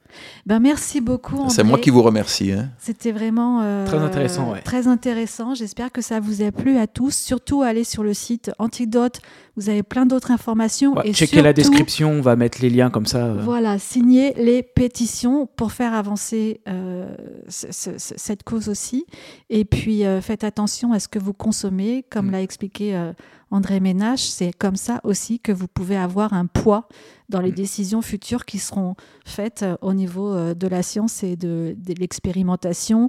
[0.46, 1.48] Ben, merci beaucoup.
[1.50, 2.52] C'est moi qui vous remercie.
[2.52, 2.70] hein.
[2.78, 4.60] C'était vraiment euh, Très intéressant, ouais.
[4.62, 5.54] Très intéressant.
[5.54, 7.14] J'espère que ça vous a plu à tous.
[7.16, 9.20] Surtout, allez sur le site Antidote.
[9.56, 10.94] Vous avez plein d'autres informations.
[10.96, 13.26] Ouais, et checkez la description, on va mettre les liens comme ça.
[13.26, 13.40] euh.
[13.42, 17.14] Voilà, signez les pétitions pour faire avancer euh,
[17.48, 19.04] ce- ce- ce- cette cause aussi.
[19.48, 22.04] Et puis, euh, faites attention à ce que vous consommez.
[22.10, 22.30] Comme Mm.
[22.32, 23.10] l'a expliqué
[23.50, 26.88] André Ménage, c'est comme ça aussi que vous pouvez avoir un poids
[27.28, 27.54] dans les Mm.
[27.54, 28.94] décisions futures qui seront
[29.24, 33.08] faites au niveau de la science et de, de l'expérimentation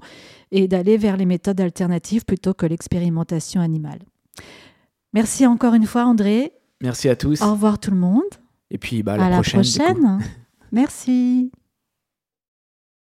[0.52, 3.99] et d'aller vers les méthodes alternatives plutôt que l'expérimentation animale.
[5.14, 6.54] Merci encore une fois, André.
[6.82, 7.41] Merci à tous.
[7.41, 8.24] Au revoir tout le monde.
[8.72, 10.19] Et puis, bah, à à la prochaine.
[10.72, 11.51] Merci.